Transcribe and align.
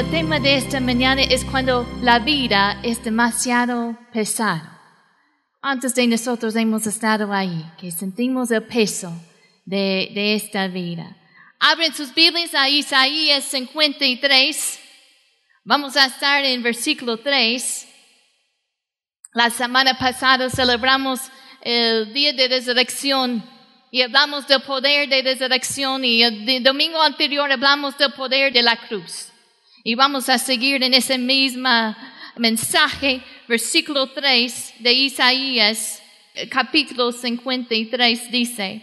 el 0.00 0.10
tema 0.10 0.40
de 0.40 0.56
esta 0.56 0.80
mañana 0.80 1.20
es 1.20 1.44
cuando 1.44 1.86
la 2.00 2.20
vida 2.20 2.80
es 2.82 3.04
demasiado 3.04 3.98
pesado. 4.14 4.66
Antes 5.60 5.94
de 5.94 6.06
nosotros 6.06 6.56
hemos 6.56 6.86
estado 6.86 7.30
ahí, 7.34 7.66
que 7.78 7.90
sentimos 7.90 8.50
el 8.50 8.62
peso 8.62 9.12
de, 9.66 10.10
de 10.14 10.36
esta 10.36 10.68
vida. 10.68 11.14
Abren 11.58 11.92
sus 11.92 12.14
Biblias 12.14 12.54
a 12.54 12.66
Isaías 12.70 13.44
53. 13.44 14.80
Vamos 15.64 15.94
a 15.98 16.06
estar 16.06 16.46
en 16.46 16.62
versículo 16.62 17.18
3. 17.18 17.86
La 19.34 19.50
semana 19.50 19.98
pasada 19.98 20.48
celebramos 20.48 21.20
el 21.60 22.14
día 22.14 22.32
de 22.32 22.48
resurrección 22.48 23.44
y 23.90 24.00
hablamos 24.00 24.48
del 24.48 24.62
poder 24.62 25.10
de 25.10 25.20
resurrección 25.20 26.06
y 26.06 26.22
el 26.22 26.62
domingo 26.62 27.02
anterior 27.02 27.52
hablamos 27.52 27.98
del 27.98 28.14
poder 28.14 28.50
de 28.50 28.62
la 28.62 28.76
cruz. 28.76 29.29
Y 29.82 29.94
vamos 29.94 30.28
a 30.28 30.36
seguir 30.36 30.82
en 30.82 30.92
ese 30.92 31.16
mismo 31.16 31.96
mensaje, 32.36 33.22
versículo 33.48 34.10
3 34.10 34.74
de 34.78 34.92
Isaías, 34.92 36.02
capítulo 36.50 37.12
53, 37.12 38.30
dice, 38.30 38.82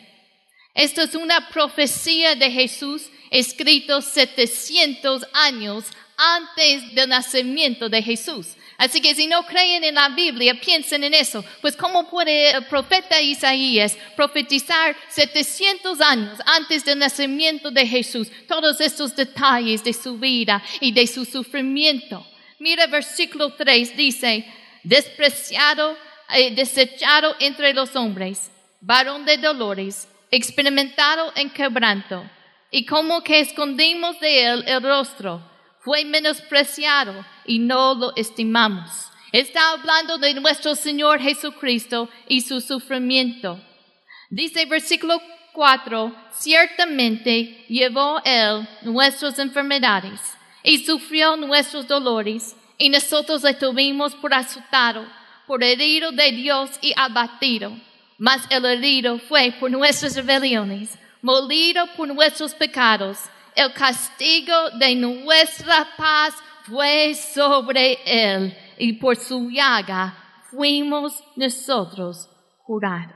esto 0.74 1.04
es 1.04 1.14
una 1.14 1.50
profecía 1.50 2.34
de 2.34 2.50
Jesús 2.50 3.10
escrito 3.30 4.02
700 4.02 5.28
años 5.34 5.86
antes 6.18 6.94
del 6.96 7.10
nacimiento 7.10 7.88
de 7.88 8.02
Jesús. 8.02 8.56
Así 8.78 9.02
que 9.02 9.16
si 9.16 9.28
no 9.28 9.44
creen 9.44 9.84
en 9.84 9.96
la 9.96 10.10
Biblia, 10.10 10.60
piensen 10.60 11.04
en 11.04 11.14
eso. 11.14 11.44
Pues 11.62 11.76
¿cómo 11.76 12.10
puede 12.10 12.52
el 12.52 12.66
profeta 12.66 13.22
Isaías 13.22 13.98
profetizar 14.16 14.96
700 15.10 16.02
años 16.02 16.40
antes 16.46 16.86
del 16.86 17.00
nacimiento 17.00 17.72
de 17.72 17.88
Jesús 17.88 18.30
todos 18.48 18.80
estos 18.82 19.16
detalles 19.16 19.84
de 19.84 19.94
su 19.94 20.18
vida 20.18 20.62
y 20.80 20.92
de 20.92 21.08
su 21.08 21.26
sufrimiento? 21.26 22.26
Mira 22.60 22.88
versículo 22.88 23.54
3 23.54 23.96
dice, 23.96 24.46
despreciado, 24.84 25.98
eh, 26.34 26.52
desechado 26.54 27.36
entre 27.40 27.74
los 27.74 27.96
hombres, 27.96 28.52
varón 28.82 29.26
de 29.26 29.38
dolores, 29.38 30.08
experimentado 30.30 31.32
en 31.36 31.50
quebranto, 31.50 32.30
y 32.70 32.86
como 32.86 33.24
que 33.24 33.40
escondimos 33.40 34.20
de 34.20 34.46
él 34.46 34.64
el 34.68 34.84
rostro 34.84 35.42
fue 35.88 36.04
menospreciado 36.04 37.26
y 37.46 37.60
no 37.60 37.96
lo 37.96 38.14
estimamos. 38.18 38.92
Está 39.32 39.70
hablando 39.70 40.18
de 40.18 40.34
nuestro 40.34 40.76
Señor 40.76 41.22
Jesucristo 41.22 42.10
y 42.28 42.42
su 42.42 42.60
sufrimiento. 42.60 43.58
Dice 44.30 44.66
versículo 44.66 45.22
4, 45.54 46.14
ciertamente 46.32 47.64
llevó 47.70 48.20
Él 48.26 48.68
nuestras 48.82 49.40
enfermedades 49.40 50.20
y 50.62 50.84
sufrió 50.84 51.38
nuestros 51.38 51.88
dolores 51.88 52.54
y 52.78 52.90
nosotros 52.90 53.44
le 53.44 53.54
tuvimos 53.54 54.14
por 54.14 54.34
azotado, 54.34 55.06
por 55.48 55.64
herido 55.64 56.12
de 56.12 56.34
Dios 56.34 56.70
y 56.82 56.92
abatido. 56.98 57.72
Mas 58.18 58.46
el 58.50 58.66
herido 58.66 59.20
fue 59.20 59.54
por 59.58 59.72
nuestras 59.72 60.18
rebeliones, 60.18 61.00
molido 61.22 61.88
por 61.96 62.10
nuestros 62.10 62.54
pecados 62.54 63.20
el 63.58 63.74
castigo 63.74 64.70
de 64.78 64.96
nuestra 64.96 65.88
paz 65.98 66.36
fue 66.62 67.16
sobre 67.16 67.98
él 68.06 68.56
y 68.78 68.94
por 68.94 69.16
su 69.16 69.50
llaga 69.50 70.16
fuimos 70.52 71.24
nosotros 71.36 72.30
curados. 72.64 73.16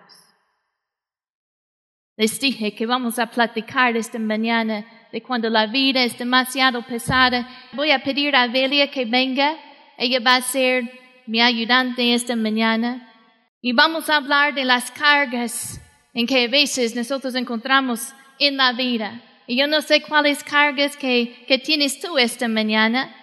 Les 2.18 2.40
dije 2.40 2.74
que 2.74 2.88
vamos 2.88 3.20
a 3.20 3.28
platicar 3.28 3.96
esta 3.96 4.18
mañana 4.18 4.84
de 5.12 5.22
cuando 5.22 5.48
la 5.48 5.68
vida 5.68 6.04
es 6.04 6.18
demasiado 6.18 6.82
pesada. 6.82 7.48
Voy 7.74 7.92
a 7.92 8.04
pedir 8.04 8.36
a 8.36 8.48
Belia 8.48 8.90
que 8.90 9.06
venga. 9.06 9.56
Ella 9.96 10.20
va 10.26 10.38
a 10.38 10.42
ser 10.42 10.92
mi 11.28 11.40
ayudante 11.40 12.16
esta 12.16 12.36
mañana. 12.36 13.14
Y 13.62 13.74
vamos 13.74 14.10
a 14.10 14.16
hablar 14.16 14.56
de 14.56 14.66
las 14.66 14.90
cargas 14.90 15.80
en 16.16 16.26
que 16.26 16.46
a 16.46 16.48
veces 16.48 16.96
nosotros 16.96 17.36
encontramos 17.36 18.12
en 18.40 18.58
la 18.58 18.74
vida. 18.74 19.22
Y 19.48 19.58
yo 19.58 19.68
no 19.68 19.82
sé 19.82 20.02
cuáles 20.02 20.44
cargas 20.44 20.96
que, 20.96 21.46
que 21.48 21.58
tienes 21.58 22.00
tú 22.00 22.18
esta 22.18 22.48
mañana. 22.48 23.16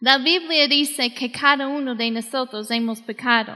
La 0.00 0.18
Biblia 0.18 0.68
dice 0.68 1.12
que 1.12 1.30
cada 1.30 1.66
uno 1.66 1.94
de 1.94 2.10
nosotros 2.10 2.70
hemos 2.70 3.00
pecado. 3.00 3.54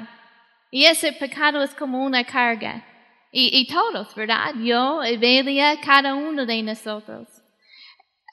Y 0.71 0.85
ese 0.85 1.13
pecado 1.13 1.63
es 1.63 1.73
como 1.75 2.05
una 2.05 2.25
carga. 2.25 2.85
Y, 3.31 3.59
y 3.59 3.67
todos, 3.67 4.15
¿verdad? 4.15 4.55
Yo, 4.63 5.03
Evelia, 5.03 5.81
cada 5.81 6.15
uno 6.15 6.45
de 6.45 6.63
nosotros. 6.63 7.29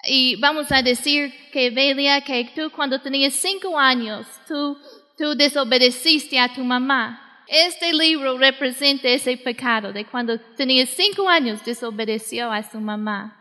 Y 0.06 0.38
vamos 0.38 0.72
a 0.72 0.82
decir 0.82 1.34
que 1.52 1.68
Evelia, 1.68 2.22
que 2.22 2.52
tú 2.56 2.72
cuando 2.72 3.00
tenías 3.00 3.34
cinco 3.34 3.78
años, 3.78 4.26
tú, 4.48 4.78
tú 5.18 5.36
desobedeciste 5.36 6.40
a 6.40 6.54
tu 6.54 6.64
mamá. 6.64 7.44
Este 7.48 7.94
libro 7.94 8.38
representa 8.38 9.08
ese 9.08 9.36
pecado 9.38 9.92
de 9.92 10.06
cuando 10.06 10.40
tenías 10.56 10.90
cinco 10.90 11.28
años 11.28 11.64
desobedeció 11.66 12.52
a 12.52 12.64
su 12.64 12.80
mamá. 12.80 13.39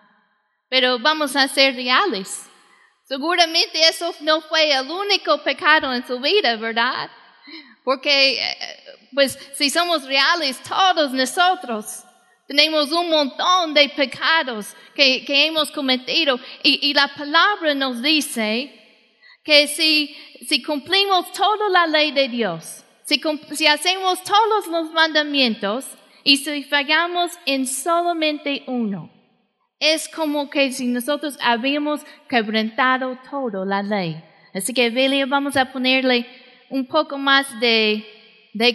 Pero 0.68 0.98
vamos 0.98 1.34
a 1.36 1.48
ser 1.48 1.74
reales. 1.74 2.46
Seguramente 3.04 3.80
eso 3.88 4.14
no 4.20 4.40
fue 4.42 4.70
el 4.70 4.90
único 4.90 5.42
pecado 5.42 5.92
en 5.94 6.06
su 6.06 6.20
vida, 6.20 6.56
¿verdad? 6.56 7.10
Porque, 7.82 8.34
eh, 8.34 8.56
pues, 9.14 9.38
si 9.54 9.70
somos 9.70 10.04
reales, 10.04 10.62
todos 10.62 11.12
nosotros 11.12 12.04
tenemos 12.46 12.90
un 12.92 13.10
montón 13.10 13.74
de 13.74 13.90
pecados 13.90 14.74
que, 14.94 15.24
que 15.24 15.46
hemos 15.46 15.70
cometido. 15.70 16.40
Y, 16.62 16.88
y, 16.88 16.94
la 16.94 17.08
palabra 17.08 17.74
nos 17.74 18.02
dice 18.02 18.74
que 19.44 19.68
si, 19.68 20.16
si 20.46 20.62
cumplimos 20.62 21.30
toda 21.32 21.68
la 21.68 21.86
ley 21.86 22.10
de 22.12 22.28
Dios, 22.28 22.84
si, 23.04 23.20
si 23.54 23.66
hacemos 23.66 24.22
todos 24.24 24.66
los 24.66 24.90
mandamientos 24.92 25.84
y 26.24 26.38
si 26.38 26.64
fallamos 26.64 27.32
en 27.44 27.66
solamente 27.66 28.64
uno, 28.66 29.10
es 29.80 30.08
como 30.08 30.50
que 30.50 30.72
si 30.72 30.86
nosotros 30.86 31.38
habíamos 31.40 32.00
quebrantado 32.28 33.18
toda 33.30 33.64
la 33.64 33.82
ley. 33.82 34.22
Así 34.54 34.74
que, 34.74 34.90
Billy, 34.90 35.24
vamos 35.24 35.56
a 35.56 35.72
ponerle 35.72 36.26
un 36.68 36.86
poco 36.86 37.16
más 37.16 37.46
de, 37.60 38.04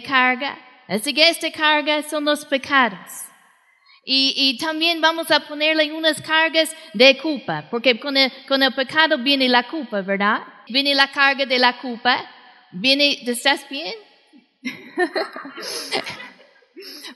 carga. 0.06 0.58
Así 0.88 1.12
que 1.12 1.28
esta 1.28 1.50
carga 1.50 2.02
son 2.02 2.24
los 2.24 2.44
pecados. 2.44 3.26
Y, 4.06 4.58
también 4.58 5.00
vamos 5.00 5.30
a 5.30 5.40
ponerle 5.40 5.90
unas 5.92 6.20
cargas 6.20 6.76
de 6.92 7.16
culpa, 7.16 7.66
porque 7.70 7.98
con 7.98 8.14
el, 8.16 8.30
con 8.46 8.62
el 8.62 8.74
pecado 8.74 9.16
viene 9.18 9.48
la 9.48 9.66
culpa, 9.66 10.02
¿verdad? 10.02 10.42
Viene 10.68 10.94
la 10.94 11.10
carga 11.10 11.46
de 11.46 11.58
la 11.58 11.78
culpa. 11.78 12.30
Viene, 12.70 13.18
¿estás 13.26 13.66
bien? 13.68 13.94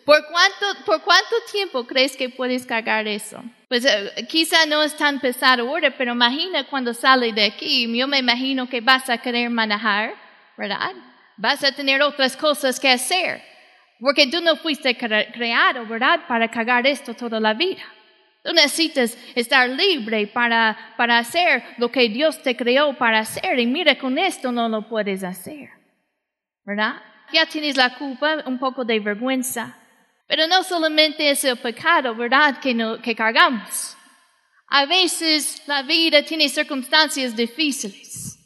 ¿Por 0.05 0.27
cuánto, 0.31 0.85
¿Por 0.87 1.03
cuánto 1.03 1.37
tiempo 1.53 1.87
crees 1.87 2.17
que 2.17 2.31
puedes 2.31 2.65
cargar 2.65 3.07
eso? 3.07 3.43
Pues 3.69 3.85
eh, 3.85 4.27
quizá 4.29 4.65
no 4.67 4.83
es 4.83 4.97
tan 4.97 5.21
pesado 5.21 5.69
ahora, 5.69 5.91
pero 5.97 6.13
imagina 6.13 6.65
cuando 6.65 6.95
sale 6.95 7.33
de 7.33 7.45
aquí, 7.45 7.87
yo 7.97 8.09
me 8.09 8.19
imagino 8.19 8.69
que 8.69 8.81
vas 8.81 9.11
a 9.11 9.19
querer 9.19 9.51
manejar, 9.51 10.15
¿verdad? 10.57 10.93
Vas 11.37 11.63
a 11.63 11.73
tener 11.73 12.01
otras 12.01 12.37
cosas 12.37 12.81
que 12.81 12.89
hacer, 12.89 13.43
porque 14.01 14.27
tú 14.27 14.41
no 14.41 14.57
fuiste 14.57 14.97
creado, 14.97 15.85
¿verdad? 15.87 16.21
Para 16.27 16.51
cargar 16.51 16.87
esto 16.87 17.13
toda 17.13 17.39
la 17.39 17.53
vida. 17.53 17.83
Tú 18.43 18.55
necesitas 18.55 19.19
estar 19.35 19.69
libre 19.69 20.27
para, 20.29 20.95
para 20.97 21.19
hacer 21.19 21.63
lo 21.77 21.91
que 21.91 22.09
Dios 22.09 22.43
te 22.43 22.57
creó 22.57 22.97
para 22.97 23.19
hacer, 23.19 23.59
y 23.59 23.67
mira, 23.67 23.99
con 23.99 24.17
esto 24.17 24.51
no 24.51 24.69
lo 24.71 24.89
puedes 24.89 25.23
hacer, 25.23 25.69
¿verdad? 26.65 27.03
Ya 27.35 27.45
tienes 27.45 27.77
la 27.77 27.95
culpa, 27.99 28.43
un 28.47 28.59
poco 28.59 28.87
de 28.87 28.99
vergüenza. 28.99 29.77
Pero 30.29 30.47
no 30.47 30.63
solamente 30.63 31.31
es 31.31 31.43
el 31.43 31.57
pecado, 31.57 32.15
¿verdad?, 32.15 32.61
que, 32.61 32.75
no, 32.75 33.01
que 33.01 33.17
cargamos. 33.17 33.97
A 34.67 34.85
veces 34.85 35.67
la 35.67 35.83
vida 35.83 36.23
tiene 36.23 36.51
circunstancias 36.51 37.35
difíciles. 37.35 38.39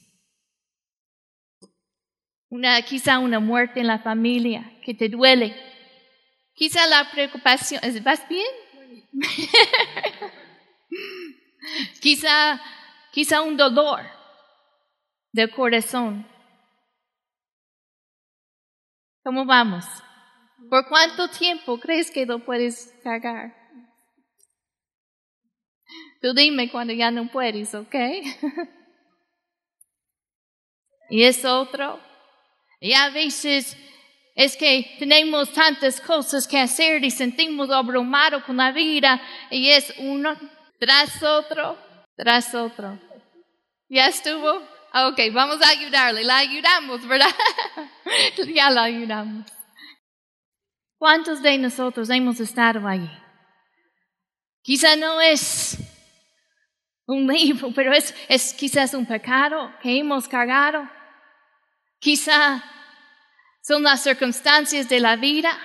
Una, 2.49 2.81
quizá 2.83 3.19
una 3.19 3.41
muerte 3.41 3.81
en 3.81 3.89
la 3.89 3.99
familia 3.99 4.79
que 4.85 4.95
te 4.95 5.09
duele. 5.09 5.57
Quizá 6.55 6.87
la 6.87 7.11
preocupación, 7.11 7.81
¿vas 8.05 8.29
bien? 8.29 8.47
quizá, 12.01 12.61
quizá 13.11 13.43
un 13.43 13.57
dolor 13.57 14.03
del 15.33 15.51
corazón. 15.51 16.29
¿Cómo 19.25 19.45
vamos? 19.45 19.85
¿Por 20.73 20.89
cuánto 20.89 21.29
tiempo 21.29 21.79
crees 21.79 22.11
que 22.11 22.25
lo 22.25 22.39
puedes 22.39 22.95
cargar? 23.05 23.55
Tú 26.23 26.33
dime 26.33 26.71
cuando 26.71 26.95
ya 26.95 27.11
no 27.11 27.31
puedes, 27.31 27.75
¿ok? 27.75 27.95
y 31.11 31.25
es 31.25 31.45
otro. 31.45 32.01
Y 32.81 32.95
a 32.95 33.11
veces 33.11 33.77
es 34.35 34.57
que 34.57 34.97
tenemos 34.99 35.53
tantas 35.53 36.01
cosas 36.01 36.49
que 36.49 36.59
hacer 36.59 37.05
y 37.05 37.11
sentimos 37.11 37.69
abrumados 37.69 38.43
con 38.45 38.57
la 38.57 38.73
vida 38.73 39.21
y 39.51 39.69
es 39.69 39.93
uno 39.99 40.35
tras 40.79 41.23
otro, 41.23 41.77
tras 42.17 42.55
otro. 42.55 42.99
¿Ya 43.91 44.07
estuvo? 44.07 44.53
Ok, 44.95 45.21
vamos 45.35 45.61
a 45.61 45.69
ayudarle. 45.69 46.25
La 46.25 46.39
ayudamos, 46.39 47.07
¿verdad? 47.07 47.29
ya 48.55 48.71
la 48.71 48.85
ayudamos. 48.85 49.45
¿Cuántos 51.03 51.43
de 51.43 51.59
nosotros 51.59 52.09
hemos 52.11 52.39
estado 52.39 52.87
allí? 52.87 53.11
Quizá 54.63 54.95
no 54.95 55.21
es 55.21 55.77
un 57.07 57.27
libro, 57.35 57.73
pero 57.75 57.93
es, 57.93 58.15
es 58.29 58.55
quizás 58.55 58.95
un 58.95 59.05
pecado 59.05 59.73
que 59.83 59.99
hemos 59.99 60.29
cargado. 60.29 60.89
Quizá 61.99 62.63
son 63.63 63.83
las 63.83 64.05
circunstancias 64.05 64.89
de 64.89 65.01
la 65.01 65.17
vida. 65.17 65.59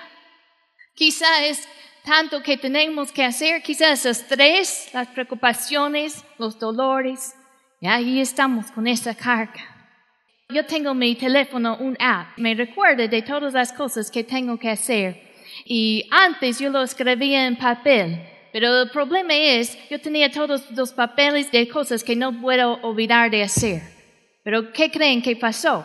Quizá 0.96 1.44
es 1.44 1.68
tanto 2.04 2.42
que 2.42 2.56
tenemos 2.56 3.12
que 3.12 3.22
hacer, 3.22 3.62
quizás 3.62 4.06
el 4.06 4.10
estrés, 4.10 4.90
las 4.92 5.06
preocupaciones, 5.06 6.24
los 6.38 6.58
dolores. 6.58 7.36
Y 7.80 7.86
ahí 7.86 8.20
estamos 8.20 8.72
con 8.72 8.88
esa 8.88 9.14
carga. 9.14 9.94
Yo 10.48 10.66
tengo 10.66 10.94
mi 10.94 11.14
teléfono, 11.14 11.76
un 11.76 11.96
app, 12.00 12.36
me 12.38 12.56
recuerda 12.56 13.06
de 13.06 13.22
todas 13.22 13.52
las 13.52 13.72
cosas 13.72 14.10
que 14.10 14.24
tengo 14.24 14.58
que 14.58 14.70
hacer. 14.70 15.27
Y 15.70 16.08
antes 16.10 16.58
yo 16.58 16.70
lo 16.70 16.82
escribía 16.82 17.46
en 17.46 17.54
papel, 17.54 18.26
pero 18.54 18.84
el 18.84 18.88
problema 18.88 19.34
es, 19.34 19.76
yo 19.90 20.00
tenía 20.00 20.32
todos 20.32 20.70
los 20.70 20.94
papeles 20.94 21.52
de 21.52 21.68
cosas 21.68 22.02
que 22.02 22.16
no 22.16 22.40
puedo 22.40 22.80
olvidar 22.80 23.30
de 23.30 23.42
hacer. 23.42 23.82
Pero 24.42 24.72
¿qué 24.72 24.90
creen 24.90 25.20
que 25.20 25.36
pasó? 25.36 25.84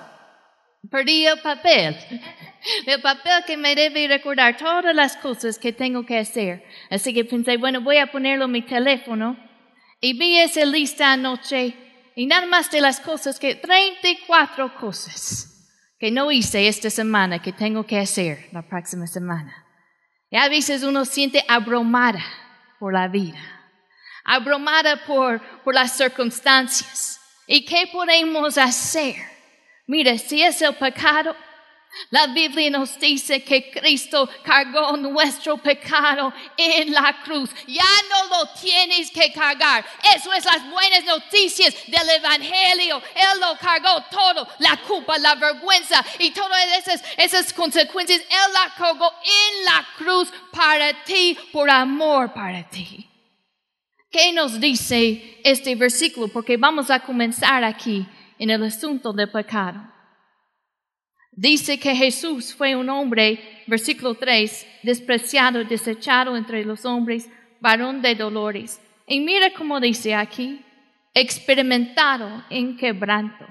Perdí 0.90 1.26
el 1.26 1.38
papel. 1.40 1.98
El 2.86 3.02
papel 3.02 3.44
que 3.46 3.58
me 3.58 3.76
debe 3.76 4.08
recordar 4.08 4.56
todas 4.56 4.96
las 4.96 5.18
cosas 5.18 5.60
que 5.60 5.74
tengo 5.74 6.06
que 6.06 6.18
hacer. 6.18 6.64
Así 6.90 7.14
que 7.14 7.26
pensé, 7.26 7.58
bueno, 7.58 7.82
voy 7.82 7.98
a 7.98 8.10
ponerlo 8.10 8.46
en 8.46 8.52
mi 8.52 8.62
teléfono. 8.62 9.36
Y 10.00 10.18
vi 10.18 10.40
esa 10.40 10.64
lista 10.64 11.12
anoche. 11.12 11.74
Y 12.16 12.26
nada 12.26 12.46
más 12.46 12.72
de 12.72 12.80
las 12.80 13.02
cosas 13.02 13.38
que, 13.38 13.56
34 13.56 14.76
cosas 14.76 15.50
que 16.00 16.10
no 16.10 16.32
hice 16.32 16.70
esta 16.70 16.90
semana 16.90 17.42
que 17.42 17.52
tengo 17.52 17.86
que 17.86 18.00
hacer 18.00 18.48
la 18.54 18.62
próxima 18.62 19.08
semana. 19.08 19.63
A 20.38 20.50
veces 20.50 20.84
uno 20.84 21.06
siente 21.06 21.44
abrumada 21.48 22.24
por 22.80 22.94
la 22.94 23.08
vida. 23.08 23.40
Abrumada 24.24 25.06
por, 25.06 25.42
por 25.64 25.74
las 25.74 25.96
circunstancias. 25.96 27.20
¿Y 27.46 27.66
qué 27.66 27.90
podemos 27.92 28.58
hacer? 28.58 29.16
Mira, 29.86 30.18
si 30.18 30.42
es 30.42 30.62
el 30.62 30.74
pecado, 30.76 31.36
la 32.10 32.28
Biblia 32.28 32.70
nos 32.70 33.00
dice 33.00 33.44
que 33.44 33.70
Cristo 33.72 34.30
cargó 34.44 34.96
nuestro 34.98 35.58
pecado 35.58 36.34
en 36.58 36.92
la 36.92 37.22
cruz. 37.24 37.50
Ya 37.68 37.84
no 38.10 38.38
lo 38.38 38.50
tienes 38.60 39.12
que 39.12 39.32
cargar. 39.32 39.86
Eso 40.16 40.34
es 40.34 40.46
las 40.46 40.70
buenas 40.70 41.04
noticias 41.06 41.76
del 41.88 42.10
Evangelio. 42.10 43.02
Él 43.16 43.40
lo 43.40 43.58
cargó 43.58 44.04
todo. 44.10 44.48
La 44.60 44.78
culpa, 44.78 45.18
la 45.18 45.36
vergüenza 45.36 46.04
y 46.20 46.32
todas 46.32 46.66
esas, 46.78 47.04
esas 47.18 47.54
consecuencias. 47.54 48.22
Él 48.22 48.54
la 48.54 48.74
cargó 48.76 49.12
en 49.24 49.66
la 49.66 49.88
cruz 49.98 50.30
para 50.52 51.04
ti, 51.04 51.38
por 51.52 51.70
amor 51.70 52.34
para 52.34 52.68
ti. 52.70 53.10
¿Qué 54.10 54.32
nos 54.32 54.60
dice 54.60 55.40
este 55.44 55.76
versículo? 55.76 56.28
Porque 56.28 56.58
vamos 56.58 56.92
a 56.92 57.00
comenzar 57.00 57.64
aquí 57.64 58.06
en 58.38 58.50
el 58.52 58.64
asunto 58.64 59.12
del 59.14 59.32
pecado. 59.32 59.93
Dice 61.36 61.80
que 61.80 61.96
Jesús 61.96 62.54
fue 62.54 62.76
un 62.76 62.90
hombre, 62.90 63.64
versículo 63.66 64.16
3, 64.16 64.68
despreciado, 64.84 65.64
desechado 65.64 66.38
entre 66.38 66.64
los 66.64 66.86
hombres, 66.86 67.30
varón 67.60 68.02
de 68.02 68.16
dolores. 68.16 68.80
Y 69.08 69.20
mira 69.20 69.52
cómo 69.54 69.80
dice 69.80 70.14
aquí, 70.14 70.62
experimentado 71.14 72.44
en 72.50 72.78
quebranto. 72.78 73.46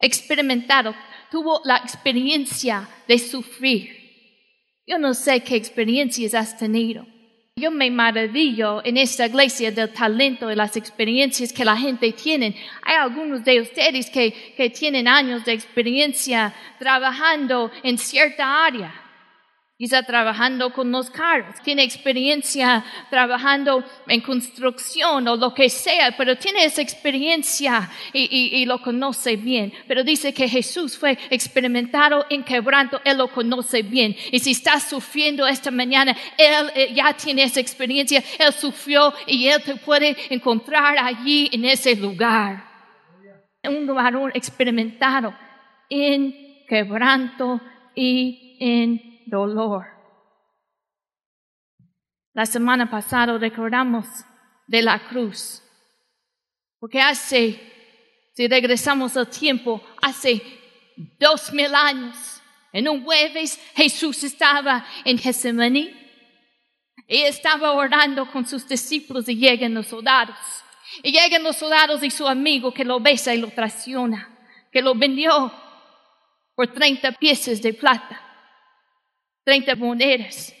Experimentado, 0.00 0.94
tuvo 1.30 1.60
la 1.64 1.78
experiencia 1.78 2.88
de 3.08 3.18
sufrir. 3.18 3.96
Yo 4.86 4.98
no 4.98 5.14
sé 5.14 5.40
qué 5.40 5.56
experiencias 5.56 6.34
has 6.34 6.56
tenido. 6.56 7.06
Yo 7.58 7.72
me 7.72 7.90
maravillo 7.90 8.80
en 8.84 8.96
esta 8.96 9.26
iglesia 9.26 9.72
del 9.72 9.92
talento 9.92 10.50
y 10.50 10.54
las 10.54 10.76
experiencias 10.76 11.52
que 11.52 11.64
la 11.64 11.76
gente 11.76 12.12
tiene. 12.12 12.54
Hay 12.82 12.94
algunos 12.94 13.44
de 13.44 13.60
ustedes 13.60 14.10
que, 14.10 14.54
que 14.56 14.70
tienen 14.70 15.08
años 15.08 15.44
de 15.44 15.54
experiencia 15.54 16.54
trabajando 16.78 17.72
en 17.82 17.98
cierta 17.98 18.64
área 18.64 19.07
quizá 19.78 20.02
trabajando 20.02 20.72
con 20.72 20.90
los 20.90 21.08
carros, 21.08 21.54
tiene 21.62 21.84
experiencia 21.84 22.84
trabajando 23.10 23.84
en 24.08 24.20
construcción 24.20 25.28
o 25.28 25.36
lo 25.36 25.54
que 25.54 25.70
sea, 25.70 26.16
pero 26.16 26.36
tiene 26.36 26.64
esa 26.64 26.82
experiencia 26.82 27.88
y, 28.12 28.66
lo 28.66 28.82
conoce 28.82 29.36
bien. 29.36 29.72
Pero 29.86 30.02
dice 30.02 30.34
que 30.34 30.48
Jesús 30.48 30.98
fue 30.98 31.16
experimentado 31.30 32.26
en 32.28 32.42
quebranto, 32.42 33.00
Él 33.04 33.18
lo 33.18 33.28
conoce 33.28 33.82
bien. 33.82 34.16
Y 34.32 34.40
si 34.40 34.50
está 34.50 34.80
sufriendo 34.80 35.46
esta 35.46 35.70
mañana, 35.70 36.16
Él 36.36 36.72
eh, 36.74 36.92
ya 36.92 37.12
tiene 37.14 37.44
esa 37.44 37.60
experiencia, 37.60 38.22
Él 38.36 38.52
sufrió 38.52 39.14
y 39.28 39.46
Él 39.46 39.62
te 39.62 39.76
puede 39.76 40.16
encontrar 40.28 40.98
allí 40.98 41.50
en 41.52 41.64
ese 41.64 41.94
lugar. 41.94 42.64
Un 43.62 43.86
varón 43.86 44.32
experimentado 44.34 45.32
en 45.88 46.64
quebranto 46.66 47.60
y 47.94 48.56
en 48.58 49.17
dolor. 49.28 49.86
La 52.34 52.46
semana 52.46 52.88
pasada 52.88 53.36
recordamos 53.38 54.06
de 54.66 54.82
la 54.82 55.08
cruz, 55.08 55.62
porque 56.78 57.00
hace, 57.00 57.60
si 58.34 58.46
regresamos 58.46 59.16
al 59.16 59.28
tiempo, 59.28 59.82
hace 60.00 60.40
dos 61.18 61.52
mil 61.52 61.74
años, 61.74 62.40
en 62.72 62.88
un 62.88 63.02
jueves 63.02 63.58
Jesús 63.74 64.22
estaba 64.24 64.86
en 65.04 65.18
Getsemaní 65.18 65.94
y 67.08 67.22
estaba 67.22 67.72
orando 67.72 68.30
con 68.30 68.46
sus 68.46 68.68
discípulos 68.68 69.28
y 69.28 69.36
llegan 69.36 69.74
los 69.74 69.86
soldados. 69.86 70.36
Y 71.02 71.12
llegan 71.12 71.42
los 71.42 71.56
soldados 71.56 72.02
y 72.02 72.10
su 72.10 72.26
amigo 72.26 72.72
que 72.72 72.84
lo 72.84 73.00
besa 73.00 73.34
y 73.34 73.38
lo 73.38 73.48
traiciona, 73.48 74.28
que 74.70 74.82
lo 74.82 74.94
vendió 74.94 75.52
por 76.54 76.68
30 76.68 77.12
piezas 77.12 77.62
de 77.62 77.72
plata. 77.72 78.27
30 79.48 79.76
monedas. 79.76 80.54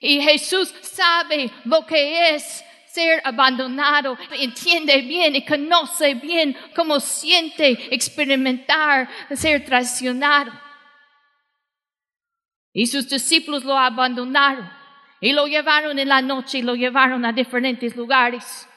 Y 0.00 0.20
Jesús 0.20 0.74
sabe 0.80 1.48
lo 1.64 1.86
que 1.86 2.34
es 2.34 2.64
ser 2.86 3.22
abandonado, 3.24 4.18
entiende 4.32 5.00
bien 5.02 5.36
y 5.36 5.44
conoce 5.44 6.14
bien 6.14 6.56
cómo 6.74 6.98
siente 6.98 7.94
experimentar 7.94 9.08
ser 9.32 9.64
traicionado. 9.64 10.50
Y 12.72 12.88
sus 12.88 13.08
discípulos 13.08 13.62
lo 13.62 13.78
abandonaron 13.78 14.68
y 15.20 15.32
lo 15.32 15.46
llevaron 15.46 15.96
en 16.00 16.08
la 16.08 16.20
noche 16.20 16.58
y 16.58 16.62
lo 16.62 16.74
llevaron 16.74 17.24
a 17.24 17.32
diferentes 17.32 17.94
lugares. 17.94 18.68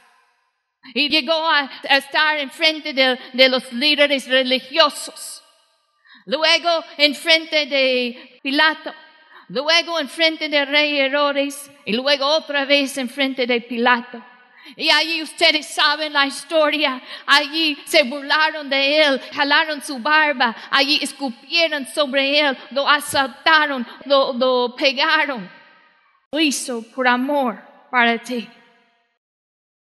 Y 0.94 1.10
llegó 1.10 1.50
a, 1.50 1.72
estar 1.90 2.38
en 2.38 2.52
frente 2.52 2.94
de, 2.94 3.18
de 3.34 3.50
los 3.50 3.74
líderes 3.74 4.28
religiosos. 4.28 5.42
Luego 6.28 6.70
en 6.98 7.16
frente 7.16 7.66
de 7.66 8.40
Pilato 8.44 8.94
luego 9.50 10.00
enfrente 10.00 10.50
del 10.50 10.68
rey 10.68 10.98
Herodes 10.98 11.72
y 11.86 11.94
luego 11.94 12.26
otra 12.26 12.66
vez 12.66 12.98
enfrente 12.98 13.46
de 13.46 13.62
Pilato. 13.62 14.24
Y 14.76 14.90
allí 14.90 15.22
ustedes 15.22 15.68
saben 15.68 16.14
la 16.14 16.26
historia. 16.26 17.02
Allí 17.26 17.78
se 17.86 18.04
burlaron 18.04 18.68
de 18.70 19.02
él, 19.02 19.22
jalaron 19.34 19.82
su 19.84 20.00
barba, 20.00 20.56
allí 20.72 21.00
escupieron 21.02 21.86
sobre 21.88 22.40
él, 22.40 22.58
lo 22.72 22.90
asaltaron, 22.90 23.86
lo, 24.06 24.34
lo 24.34 24.76
pegaron. 24.76 25.50
Lo 26.32 26.40
hizo 26.40 26.84
por 26.92 27.08
amor 27.08 27.62
para 27.92 28.18
ti. 28.18 28.50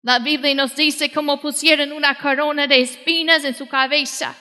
La 0.01 0.19
Biblia 0.19 0.55
nos 0.55 0.75
dice 0.75 1.11
cómo 1.11 1.41
pusieron 1.41 1.91
una 1.91 2.15
corona 2.15 2.65
de 2.65 2.81
espinas 2.81 3.43
en 3.43 3.53
su 3.53 3.67
cabeza, 3.67 4.33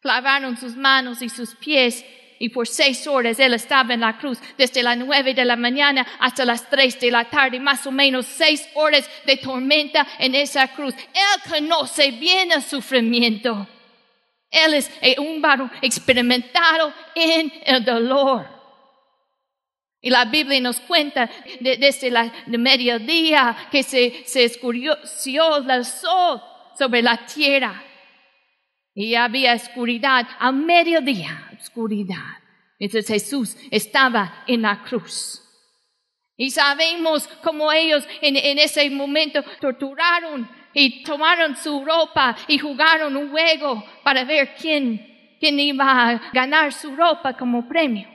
clavaron 0.00 0.56
sus 0.56 0.74
manos 0.74 1.22
y 1.22 1.28
sus 1.28 1.54
pies 1.54 2.04
y 2.38 2.48
por 2.48 2.66
seis 2.66 3.06
horas 3.06 3.38
él 3.38 3.54
estaba 3.54 3.94
en 3.94 4.00
la 4.00 4.18
cruz, 4.18 4.38
desde 4.56 4.82
las 4.82 4.96
nueve 4.96 5.34
de 5.34 5.44
la 5.44 5.56
mañana 5.56 6.06
hasta 6.20 6.44
las 6.44 6.68
tres 6.68 6.98
de 7.00 7.10
la 7.10 7.24
tarde, 7.24 7.60
más 7.60 7.86
o 7.86 7.92
menos 7.92 8.26
seis 8.26 8.68
horas 8.74 9.08
de 9.24 9.36
tormenta 9.36 10.06
en 10.18 10.34
esa 10.34 10.68
cruz. 10.68 10.94
Él 10.94 11.50
conoce 11.50 12.10
bien 12.12 12.52
el 12.52 12.62
sufrimiento. 12.62 13.66
Él 14.50 14.74
es 14.74 14.90
un 15.18 15.40
varón 15.40 15.70
experimentado 15.82 16.92
en 17.14 17.52
el 17.64 17.84
dolor. 17.84 18.56
Y 20.00 20.10
la 20.10 20.24
Biblia 20.24 20.60
nos 20.60 20.78
cuenta 20.80 21.28
desde 21.60 22.10
la 22.10 22.32
mediodía 22.46 23.56
que 23.70 23.82
se, 23.82 24.22
se 24.24 24.44
escureció 24.44 25.56
el 25.56 25.84
sol 25.84 26.40
sobre 26.78 27.02
la 27.02 27.26
tierra. 27.26 27.82
Y 28.98 29.14
había 29.14 29.52
oscuridad 29.52 30.26
a 30.38 30.50
mediodía, 30.50 31.50
oscuridad. 31.60 32.38
Entonces 32.78 33.06
Jesús 33.06 33.54
estaba 33.70 34.42
en 34.46 34.62
la 34.62 34.82
cruz. 34.84 35.42
Y 36.34 36.50
sabemos 36.50 37.28
cómo 37.44 37.70
ellos 37.70 38.08
en, 38.22 38.58
ese 38.58 38.88
momento 38.88 39.44
torturaron 39.60 40.48
y 40.72 41.02
tomaron 41.02 41.56
su 41.56 41.84
ropa 41.84 42.38
y 42.48 42.56
jugaron 42.56 43.18
un 43.18 43.30
juego 43.30 43.84
para 44.02 44.24
ver 44.24 44.54
quién, 44.58 45.36
quién 45.40 45.60
iba 45.60 46.08
a 46.08 46.30
ganar 46.32 46.72
su 46.72 46.96
ropa 46.96 47.36
como 47.36 47.68
premio. 47.68 48.08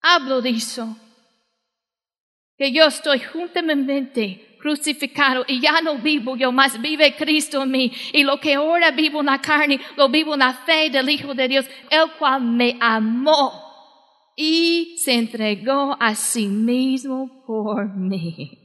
Hablo 0.00 0.40
de 0.40 0.50
eso. 0.50 0.96
Que 2.56 2.72
yo 2.72 2.86
estoy 2.86 3.20
juntamente 3.20 4.47
crucificado 4.58 5.44
y 5.46 5.60
ya 5.60 5.80
no 5.80 5.98
vivo 5.98 6.36
yo, 6.36 6.52
más 6.52 6.80
vive 6.80 7.14
Cristo 7.16 7.62
en 7.62 7.70
mí. 7.70 7.92
Y 8.12 8.24
lo 8.24 8.38
que 8.38 8.54
ahora 8.54 8.90
vivo 8.90 9.20
en 9.20 9.26
la 9.26 9.40
carne, 9.40 9.80
lo 9.96 10.08
vivo 10.08 10.34
en 10.34 10.40
la 10.40 10.54
fe 10.54 10.90
del 10.90 11.08
Hijo 11.08 11.34
de 11.34 11.48
Dios, 11.48 11.66
el 11.90 12.10
cual 12.18 12.42
me 12.42 12.76
amó 12.80 13.68
y 14.36 14.96
se 14.98 15.14
entregó 15.14 15.96
a 15.98 16.14
sí 16.14 16.46
mismo 16.46 17.42
por 17.46 17.92
mí. 17.96 18.58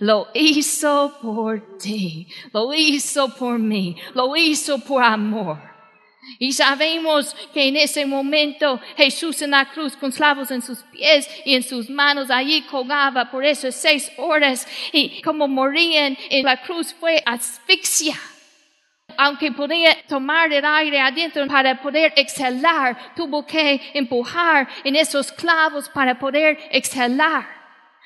Lo 0.00 0.28
hizo 0.34 1.18
por 1.20 1.78
ti, 1.78 2.28
lo 2.52 2.72
hizo 2.74 3.34
por 3.34 3.58
mí, 3.58 3.96
lo 4.14 4.36
hizo 4.36 4.78
por 4.78 5.02
amor. 5.02 5.67
Y 6.38 6.52
sabemos 6.52 7.34
que 7.52 7.68
en 7.68 7.76
ese 7.76 8.06
momento 8.06 8.80
Jesús 8.96 9.42
en 9.42 9.52
la 9.52 9.70
cruz 9.70 9.96
con 9.96 10.12
clavos 10.12 10.50
en 10.50 10.62
sus 10.62 10.78
pies 10.84 11.28
y 11.44 11.54
en 11.54 11.62
sus 11.62 11.88
manos 11.88 12.30
allí 12.30 12.62
colgaba 12.62 13.30
por 13.30 13.44
esas 13.44 13.74
seis 13.74 14.10
horas 14.16 14.66
y 14.92 15.20
como 15.22 15.48
morían 15.48 16.16
en 16.30 16.44
la 16.44 16.60
cruz 16.60 16.94
fue 16.94 17.22
asfixia 17.24 18.18
aunque 19.16 19.50
podía 19.50 19.96
tomar 20.06 20.52
el 20.52 20.64
aire 20.64 21.00
adentro 21.00 21.44
para 21.48 21.82
poder 21.82 22.12
exhalar, 22.14 23.14
tuvo 23.16 23.44
que 23.44 23.80
empujar 23.92 24.68
en 24.84 24.94
esos 24.94 25.32
clavos 25.32 25.88
para 25.88 26.16
poder 26.16 26.56
exhalar. 26.70 27.48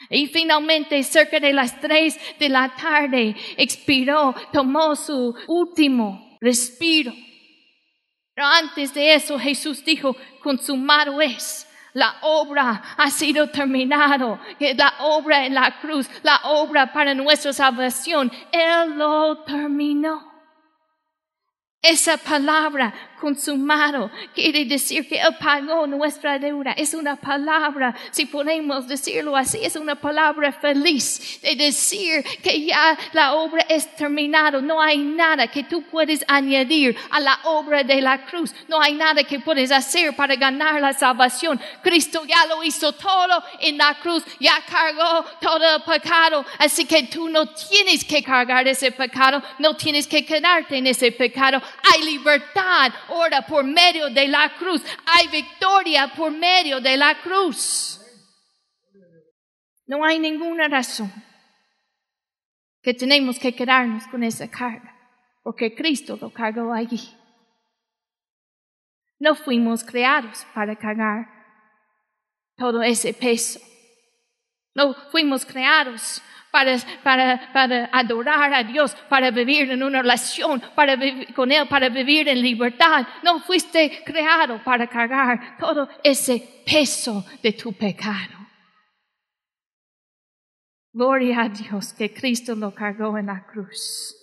Y 0.09 0.27
finalmente, 0.27 1.03
cerca 1.03 1.39
de 1.39 1.53
las 1.53 1.79
tres 1.81 2.19
de 2.39 2.49
la 2.49 2.75
tarde, 2.75 3.37
expiró, 3.59 4.35
tomó 4.53 4.97
su 4.97 5.35
último 5.49 6.39
respiro. 6.41 7.13
Pero 8.35 8.47
antes 8.47 8.95
de 8.95 9.15
eso, 9.15 9.39
Jesús 9.39 9.85
dijo, 9.85 10.17
consumado 10.43 11.21
es. 11.21 11.69
La 11.95 12.17
obra 12.23 12.83
ha 12.97 13.11
sido 13.11 13.51
terminado. 13.51 14.41
La 14.59 14.95
obra 15.01 15.45
en 15.45 15.55
la 15.55 15.79
cruz, 15.81 16.09
la 16.23 16.41
obra 16.45 16.93
para 16.93 17.15
nuestra 17.15 17.53
salvación, 17.53 18.33
Él 18.51 18.97
lo 18.97 19.45
terminó. 19.45 20.33
Esa 21.83 22.17
palabra 22.17 22.95
consumado 23.23 24.11
quiere 24.35 24.65
decir 24.65 25.07
que 25.09 25.21
Él 25.21 25.37
pagó 25.39 25.87
nuestra 25.87 26.41
deuda. 26.41 26.73
Es 26.73 26.93
una 26.93 27.15
palabra, 27.15 27.95
si 28.11 28.27
podemos 28.27 28.89
decirlo 28.89 29.37
así, 29.37 29.59
es 29.63 29.77
una 29.77 29.95
palabra 29.95 30.51
feliz 30.51 31.41
de 31.41 31.55
decir 31.55 32.25
que 32.43 32.65
ya 32.65 32.99
la 33.13 33.35
obra 33.35 33.65
es 33.69 33.95
terminada. 33.95 34.61
No 34.61 34.83
hay 34.83 34.99
nada 34.99 35.47
que 35.47 35.63
tú 35.63 35.83
puedes 35.83 36.25
añadir 36.27 36.97
a 37.11 37.21
la 37.21 37.39
obra 37.45 37.85
de 37.85 38.01
la 38.01 38.27
cruz. 38.27 38.53
No 38.67 38.81
hay 38.81 38.95
nada 38.95 39.23
que 39.23 39.39
puedes 39.39 39.71
hacer 39.71 40.17
para 40.17 40.35
ganar 40.35 40.81
la 40.81 40.93
salvación. 40.93 41.61
Cristo 41.81 42.25
ya 42.27 42.45
lo 42.47 42.65
hizo 42.65 42.93
todo 42.93 43.45
en 43.61 43.79
la 43.79 43.95
cruz, 44.01 44.25
ya 44.41 44.57
cargó 44.69 45.25
todo 45.41 45.77
el 45.77 45.83
pecado. 45.83 46.45
Así 46.59 46.85
que 46.87 47.05
tú 47.05 47.29
no 47.29 47.47
tienes 47.47 48.05
que 48.05 48.21
cargar 48.21 48.67
ese 48.67 48.91
pecado, 48.91 49.41
no 49.61 49.77
tienes 49.77 50.09
que 50.09 50.25
quedarte 50.25 50.77
en 50.79 50.89
ese 50.89 51.13
pecado 51.13 51.63
hay 51.83 52.03
libertad 52.05 52.93
ahora 53.13 53.43
por 53.43 53.65
medio 53.65 54.11
de 54.11 54.29
la 54.29 54.55
cruz. 54.57 54.83
Hay 55.07 55.29
victoria 55.29 56.13
por 56.17 56.33
medio 56.33 56.81
de 56.81 56.97
la 56.97 57.21
cruz. 57.21 58.01
No 59.87 60.05
hay 60.05 60.19
ninguna 60.19 60.69
razón 60.69 61.13
que 62.83 62.95
tenemos 62.95 63.39
que 63.39 63.55
quedarnos 63.55 64.07
con 64.09 64.23
esa 64.23 64.51
carga, 64.51 64.97
porque 65.43 65.75
Cristo 65.75 66.19
lo 66.21 66.31
cargó 66.31 66.73
allí. 66.73 67.17
No 69.19 69.35
fuimos 69.35 69.85
creados 69.85 70.45
para 70.55 70.75
cargar 70.77 71.29
todo 72.57 72.83
ese 72.83 73.15
peso. 73.15 73.61
No 74.75 74.95
fuimos 75.11 75.45
creados 75.45 76.23
para, 76.53 77.89
adorar 77.93 78.53
a 78.53 78.63
Dios, 78.63 78.95
para 79.09 79.31
vivir 79.31 79.71
en 79.71 79.83
una 79.83 80.03
relación 80.03 80.63
para 80.75 80.97
con 81.35 81.51
Él, 81.51 81.67
para 81.67 81.89
vivir 81.89 82.29
en 82.29 82.43
libertad. 82.43 83.07
No 83.25 83.41
fuiste 83.41 84.03
creado 84.05 84.63
para 84.63 84.87
cargar 84.87 85.57
todo 85.59 85.89
ese 86.05 86.63
peso 86.65 87.25
de 87.43 87.55
tu 87.55 87.73
pecado. 87.73 88.39
Gloria 90.93 91.43
a 91.43 91.49
Dios 91.49 91.95
que 91.95 92.13
Cristo 92.13 92.55
lo 92.55 92.75
cargó 92.75 93.17
en 93.17 93.27
la 93.27 93.47
cruz. 93.47 94.15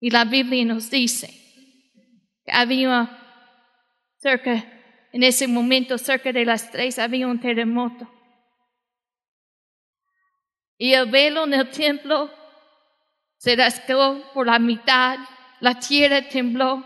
Y 0.00 0.10
la 0.10 0.24
Biblia 0.24 0.64
nos 0.64 0.90
dice 0.90 1.28
que 2.44 2.52
había 2.52 3.10
cerca, 4.16 4.64
en 5.12 5.22
ese 5.22 5.46
momento, 5.46 5.98
cerca 5.98 6.32
de 6.32 6.46
las 6.46 6.70
tres, 6.70 6.98
había 6.98 7.26
un 7.26 7.40
terremoto. 7.40 8.15
Y 10.78 10.92
el 10.92 11.10
velo 11.10 11.44
en 11.44 11.54
el 11.54 11.70
templo 11.70 12.30
se 13.36 13.56
rasgó 13.56 14.22
por 14.32 14.46
la 14.46 14.58
mitad, 14.58 15.18
la 15.60 15.78
tierra 15.78 16.28
tembló 16.28 16.84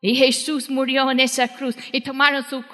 y 0.00 0.16
Jesús 0.16 0.68
murió 0.68 1.10
en 1.10 1.20
esa 1.20 1.48
cruz 1.48 1.76
y 1.92 2.00
tomaron 2.00 2.44
su, 2.44 2.64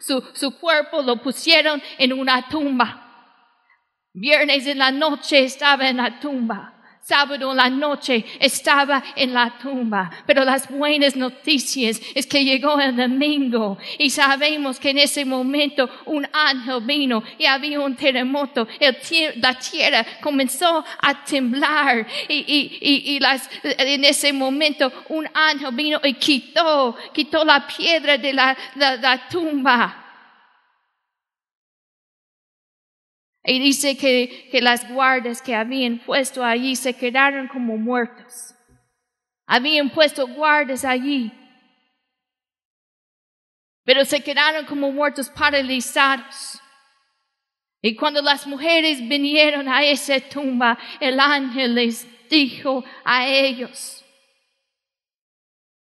su, 0.00 0.22
su 0.32 0.58
cuerpo, 0.58 1.02
lo 1.02 1.20
pusieron 1.22 1.82
en 1.98 2.12
una 2.12 2.48
tumba. 2.48 3.06
Viernes 4.12 4.66
en 4.66 4.78
la 4.78 4.90
noche 4.90 5.44
estaba 5.44 5.88
en 5.88 5.98
la 5.98 6.18
tumba 6.20 6.79
sábado 7.02 7.52
la 7.54 7.68
noche 7.68 8.24
estaba 8.38 9.02
en 9.16 9.32
la 9.32 9.58
tumba. 9.58 10.10
Pero 10.26 10.44
las 10.44 10.68
buenas 10.70 11.16
noticias 11.16 12.00
es 12.14 12.26
que 12.26 12.44
llegó 12.44 12.78
el 12.80 12.96
domingo 12.96 13.78
y 13.98 14.10
sabemos 14.10 14.78
que 14.78 14.90
en 14.90 14.98
ese 14.98 15.24
momento 15.24 15.88
un 16.06 16.26
ángel 16.32 16.80
vino 16.82 17.22
y 17.38 17.46
había 17.46 17.80
un 17.80 17.96
terremoto. 17.96 18.66
la 19.36 19.54
tierra 19.54 20.06
comenzó 20.20 20.84
a 21.00 21.24
temblar 21.24 22.06
y, 22.28 23.18
las, 23.20 23.48
en 23.62 24.04
ese 24.04 24.32
momento 24.32 24.92
un 25.08 25.28
ángel 25.34 25.74
vino 25.74 26.00
y 26.04 26.14
quitó, 26.14 26.96
quitó 27.12 27.44
la 27.44 27.66
piedra 27.66 28.18
de 28.18 28.32
la 28.32 29.28
tumba. 29.30 29.99
Y 33.44 33.58
dice 33.58 33.96
que, 33.96 34.48
que 34.50 34.60
las 34.60 34.88
guardas 34.90 35.40
que 35.40 35.54
habían 35.54 35.98
puesto 35.98 36.44
allí 36.44 36.76
se 36.76 36.94
quedaron 36.94 37.48
como 37.48 37.76
muertos. 37.76 38.54
Habían 39.46 39.90
puesto 39.90 40.26
guardas 40.26 40.84
allí. 40.84 41.32
Pero 43.84 44.04
se 44.04 44.22
quedaron 44.22 44.66
como 44.66 44.92
muertos 44.92 45.30
paralizados. 45.30 46.60
Y 47.82 47.96
cuando 47.96 48.20
las 48.20 48.46
mujeres 48.46 49.00
vinieron 49.08 49.68
a 49.68 49.82
esa 49.84 50.20
tumba, 50.20 50.78
el 51.00 51.18
ángel 51.18 51.74
les 51.74 52.06
dijo 52.28 52.84
a 53.04 53.26
ellos, 53.26 54.04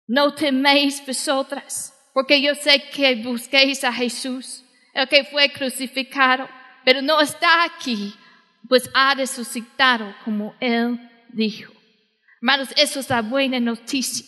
no 0.06 0.34
teméis 0.34 1.06
vosotras, 1.06 1.94
porque 2.14 2.42
yo 2.42 2.56
sé 2.56 2.82
que 2.94 3.16
busquéis 3.16 3.84
a 3.84 3.92
Jesús, 3.92 4.64
el 4.94 5.08
que 5.10 5.26
fue 5.26 5.52
crucificado 5.52 6.48
pero 6.88 7.02
no 7.02 7.20
está 7.20 7.66
aquí, 7.66 8.16
pues 8.70 8.90
ha 8.94 9.14
resucitado 9.14 10.16
como 10.24 10.56
Él 10.62 10.98
dijo. 11.28 11.74
Hermanos, 12.38 12.70
eso 12.78 13.02
es 13.02 13.10
la 13.10 13.22
buena 13.22 13.60
noticia 13.60 14.26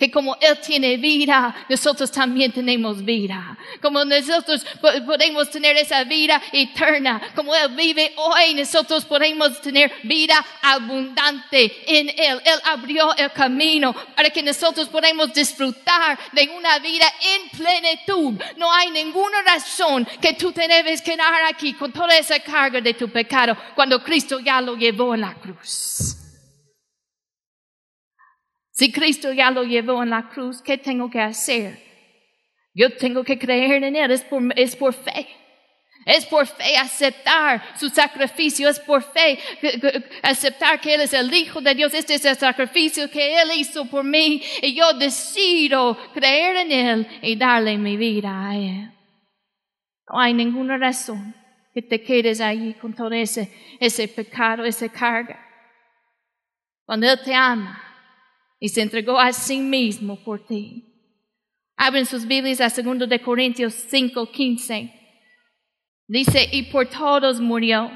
que 0.00 0.10
como 0.10 0.34
Él 0.40 0.58
tiene 0.66 0.96
vida, 0.96 1.54
nosotros 1.68 2.10
también 2.10 2.50
tenemos 2.52 3.04
vida. 3.04 3.56
Como 3.82 4.02
nosotros 4.02 4.64
podemos 4.80 5.50
tener 5.50 5.76
esa 5.76 6.04
vida 6.04 6.40
eterna, 6.52 7.20
como 7.34 7.54
Él 7.54 7.68
vive 7.76 8.14
hoy, 8.16 8.54
nosotros 8.54 9.04
podemos 9.04 9.60
tener 9.60 9.92
vida 10.04 10.42
abundante 10.62 11.82
en 11.86 12.08
Él. 12.08 12.40
Él 12.46 12.60
abrió 12.64 13.14
el 13.14 13.30
camino 13.32 13.94
para 14.16 14.30
que 14.30 14.42
nosotros 14.42 14.88
podamos 14.88 15.34
disfrutar 15.34 16.18
de 16.32 16.48
una 16.56 16.78
vida 16.78 17.04
en 17.34 17.50
plenitud. 17.50 18.40
No 18.56 18.72
hay 18.72 18.90
ninguna 18.90 19.42
razón 19.42 20.08
que 20.18 20.32
tú 20.32 20.50
te 20.50 20.66
debes 20.66 21.02
quedar 21.02 21.42
aquí 21.46 21.74
con 21.74 21.92
toda 21.92 22.16
esa 22.16 22.40
carga 22.40 22.80
de 22.80 22.94
tu 22.94 23.10
pecado 23.10 23.54
cuando 23.74 24.02
Cristo 24.02 24.40
ya 24.40 24.62
lo 24.62 24.76
llevó 24.76 25.14
en 25.14 25.20
la 25.20 25.34
cruz. 25.34 26.19
Si 28.80 28.90
Cristo 28.90 29.30
ya 29.30 29.50
lo 29.50 29.62
llevó 29.62 30.02
en 30.02 30.08
la 30.08 30.30
cruz, 30.30 30.62
¿qué 30.62 30.78
tengo 30.78 31.10
que 31.10 31.20
hacer? 31.20 31.78
Yo 32.72 32.96
tengo 32.96 33.22
que 33.22 33.38
creer 33.38 33.84
en 33.84 33.94
Él, 33.94 34.10
es 34.10 34.22
por, 34.74 34.94
fe. 34.94 35.28
Es 36.06 36.24
por 36.24 36.46
fe 36.46 36.78
aceptar 36.78 37.62
su 37.78 37.90
sacrificio, 37.90 38.70
es 38.70 38.80
por 38.80 39.02
fe 39.02 39.38
aceptar 40.22 40.80
que 40.80 40.94
Él 40.94 41.02
es 41.02 41.12
el 41.12 41.30
Hijo 41.34 41.60
de 41.60 41.74
Dios, 41.74 41.92
este 41.92 42.14
es 42.14 42.24
el 42.24 42.36
sacrificio 42.36 43.10
que 43.10 43.42
Él 43.42 43.50
hizo 43.54 43.84
por 43.84 44.02
mí 44.02 44.42
y 44.62 44.72
yo 44.74 44.94
decido 44.94 45.98
creer 46.14 46.56
en 46.56 46.72
Él 46.72 47.06
y 47.20 47.36
darle 47.36 47.76
mi 47.76 47.98
vida 47.98 48.48
a 48.48 48.56
Él. 48.56 48.90
No 50.08 50.20
hay 50.20 50.32
ninguna 50.32 50.78
razón 50.78 51.34
que 51.74 51.82
que 51.82 51.82
te 51.82 52.02
quedes 52.02 52.40
allí 52.40 52.72
con 52.80 52.94
todo 52.94 53.12
ese, 53.12 53.52
ese 53.78 54.08
pecado, 54.08 54.64
esa 54.64 54.88
carga. 54.88 55.38
Cuando 56.86 57.10
Él 57.10 57.20
te 57.22 57.34
ama 57.34 57.89
y 58.60 58.68
se 58.68 58.82
entregó 58.82 59.18
a 59.18 59.32
sí 59.32 59.58
mismo 59.58 60.16
por 60.22 60.46
ti. 60.46 60.84
Abren 61.76 62.04
sus 62.04 62.26
Biblias 62.26 62.60
a 62.60 62.68
2 62.68 63.08
de 63.08 63.20
Corintios 63.20 63.72
5, 63.72 64.30
15. 64.30 64.92
Dice, 66.06 66.48
y 66.52 66.64
por 66.64 66.86
todos 66.86 67.40
murió, 67.40 67.90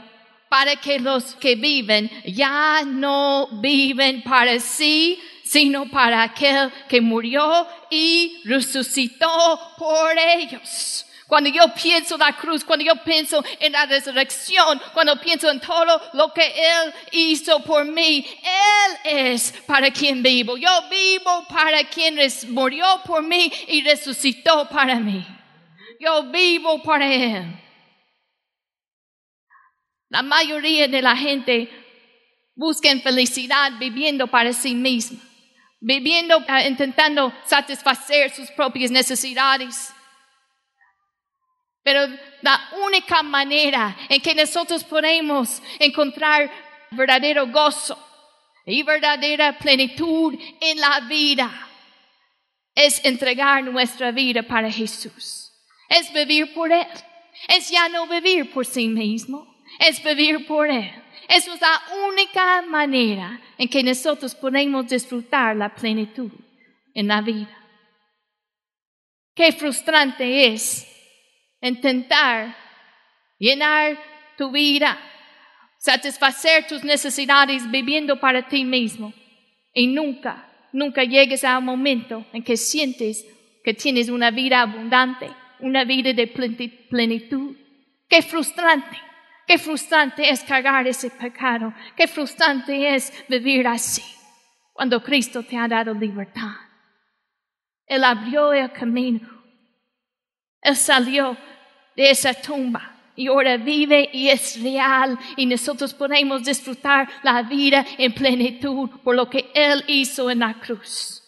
para 0.49 0.76
que 0.76 0.99
los 0.99 1.35
que 1.35 1.54
viven 1.54 2.11
ya 2.25 2.83
no 2.87 3.61
viven 3.61 4.23
para 4.23 4.59
sí, 4.59 5.18
sino 5.44 5.90
para 5.90 6.23
aquel 6.23 6.73
que 6.88 7.00
murió 7.00 7.66
y 7.90 8.40
resucitó 8.44 9.61
por 9.76 10.12
ellos. 10.16 11.04
Cuando 11.26 11.49
yo 11.49 11.62
pienso 11.75 12.14
en 12.14 12.21
la 12.21 12.37
cruz, 12.37 12.64
cuando 12.64 12.85
yo 12.85 12.97
pienso 12.97 13.43
en 13.59 13.73
la 13.73 13.87
resurrección, 13.87 14.81
cuando 14.93 15.19
pienso 15.21 15.50
en 15.50 15.61
todo 15.61 16.00
lo 16.12 16.33
que 16.35 16.47
Él 16.47 16.93
hizo 17.12 17.61
por 17.64 17.85
mí, 17.85 18.26
Él 18.43 18.97
es 19.04 19.52
para 19.66 19.90
quien 19.90 20.23
vivo. 20.23 20.57
Yo 20.59 20.71
vivo 20.90 21.47
para 21.49 21.85
quien 21.85 22.19
murió 22.49 22.87
por 23.07 23.23
mí 23.23 23.50
y 23.69 23.83
resucitó 23.83 24.69
para 24.69 24.97
mí. 24.97 25.26
Yo 25.99 26.25
vivo 26.25 26.83
para 26.83 27.12
Él. 27.12 27.61
La 30.11 30.23
mayoría 30.23 30.87
de 30.87 31.02
la 31.02 31.16
gente 31.16 31.71
busca 32.54 32.88
felicidad 33.00 33.73
viviendo 33.78 34.26
para 34.26 34.52
sí 34.52 34.75
misma, 34.75 35.19
viviendo, 35.81 36.38
eh, 36.47 36.69
intentando 36.69 37.33
satisfacer 37.47 38.31
sus 38.31 38.50
propias 38.50 38.90
necesidades. 38.90 39.93
Pero 41.84 42.08
la 42.40 42.70
única 42.84 43.22
manera 43.22 43.94
en 44.08 44.20
que 44.20 44.34
nosotros 44.34 44.82
podemos 44.82 45.62
encontrar 45.78 46.50
verdadero 46.90 47.46
gozo 47.48 47.98
y 48.64 48.82
verdadera 48.82 49.58
plenitud 49.58 50.34
en 50.60 50.80
la 50.80 51.00
vida 51.00 51.68
es 52.74 53.04
entregar 53.04 53.62
nuestra 53.64 54.10
vida 54.10 54.42
para 54.42 54.70
Jesús. 54.70 55.52
Es 55.88 56.12
vivir 56.12 56.54
por 56.54 56.72
Él. 56.72 56.86
Es 57.48 57.70
ya 57.70 57.88
no 57.90 58.06
vivir 58.06 58.50
por 58.50 58.64
sí 58.64 58.88
mismo. 58.88 59.46
Es 59.78 60.02
vivir 60.02 60.46
por 60.46 60.68
Él. 60.68 60.90
Esa 61.28 61.54
es 61.54 61.60
la 61.60 61.82
única 62.08 62.62
manera 62.62 63.40
en 63.58 63.68
que 63.68 63.82
nosotros 63.82 64.34
podemos 64.34 64.88
disfrutar 64.88 65.54
la 65.54 65.74
plenitud 65.74 66.30
en 66.94 67.08
la 67.08 67.20
vida. 67.20 67.58
Qué 69.34 69.52
frustrante 69.52 70.46
es 70.46 70.93
intentar 71.68 72.56
llenar 73.38 73.99
tu 74.37 74.50
vida, 74.50 74.99
satisfacer 75.78 76.66
tus 76.66 76.85
necesidades 76.85 77.71
viviendo 77.71 78.18
para 78.21 78.47
ti 78.49 78.64
mismo. 78.64 79.12
Y 79.73 79.87
nunca, 79.88 80.49
nunca 80.73 81.02
llegues 81.04 81.44
a 81.44 81.59
un 81.59 81.64
momento 81.64 82.25
en 82.33 82.42
que 82.42 82.56
sientes 82.56 83.25
que 83.64 83.75
tienes 83.75 84.09
una 84.09 84.30
vida 84.30 84.61
abundante, 84.61 85.30
una 85.61 85.85
vida 85.85 86.12
de 86.12 86.26
plenitud. 86.26 87.56
Qué 88.09 88.23
frustrante, 88.23 88.99
qué 89.47 89.59
frustrante 89.59 90.28
es 90.28 90.44
cargar 90.44 90.87
ese 90.87 91.11
pecado, 91.11 91.75
qué 91.97 92.06
frustrante 92.06 92.94
es 92.94 93.12
vivir 93.28 93.66
así, 93.66 94.02
cuando 94.73 95.02
Cristo 95.02 95.42
te 95.42 95.56
ha 95.56 95.66
dado 95.66 95.94
libertad. 95.94 96.52
Él 97.87 98.04
abrió 98.04 98.52
el 98.52 98.71
camino. 98.73 99.28
Él 100.61 100.76
salió 100.76 101.37
de 101.96 102.10
esa 102.10 102.34
tumba 102.34 102.94
y 103.16 103.28
ahora 103.28 103.56
vive 103.56 104.10
y 104.12 104.28
es 104.28 104.60
real 104.60 105.19
y 105.36 105.47
nosotros 105.47 105.95
podemos 105.95 106.45
disfrutar 106.45 107.08
la 107.23 107.42
vida 107.42 107.84
en 107.99 108.12
plenitud 108.12 108.90
por 109.02 109.14
lo 109.14 109.30
que 109.30 109.50
Él 109.54 109.84
hizo 109.86 110.30
en 110.30 110.40
la 110.40 110.54
cruz. 110.54 111.23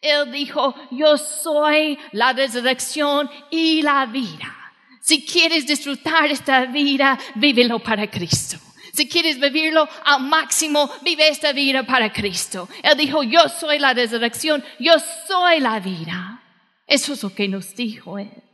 Él 0.00 0.30
dijo, 0.30 0.74
yo 0.90 1.16
soy 1.16 1.98
la 2.12 2.32
resurrección 2.32 3.30
y 3.50 3.82
la 3.82 4.06
vida. 4.06 4.54
Si 5.00 5.24
quieres 5.24 5.66
disfrutar 5.66 6.30
esta 6.30 6.64
vida, 6.66 7.18
vívelo 7.36 7.78
para 7.78 8.10
Cristo. 8.10 8.58
Si 8.92 9.08
quieres 9.08 9.38
vivirlo 9.38 9.88
al 10.04 10.22
máximo, 10.22 10.90
vive 11.02 11.28
esta 11.28 11.52
vida 11.52 11.84
para 11.84 12.12
Cristo. 12.12 12.68
Él 12.82 12.96
dijo, 12.96 13.22
yo 13.22 13.48
soy 13.48 13.78
la 13.78 13.94
resurrección, 13.94 14.64
yo 14.78 14.94
soy 15.26 15.60
la 15.60 15.80
vida. 15.80 16.42
Eso 16.86 17.12
es 17.12 17.22
lo 17.22 17.34
que 17.34 17.46
nos 17.46 17.74
dijo 17.74 18.18
Él. 18.18 18.45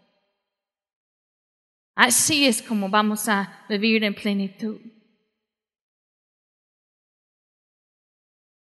Así 1.94 2.46
es 2.46 2.62
como 2.62 2.88
vamos 2.88 3.28
a 3.28 3.64
vivir 3.68 4.02
en 4.05 4.14
plenitud. 4.14 4.81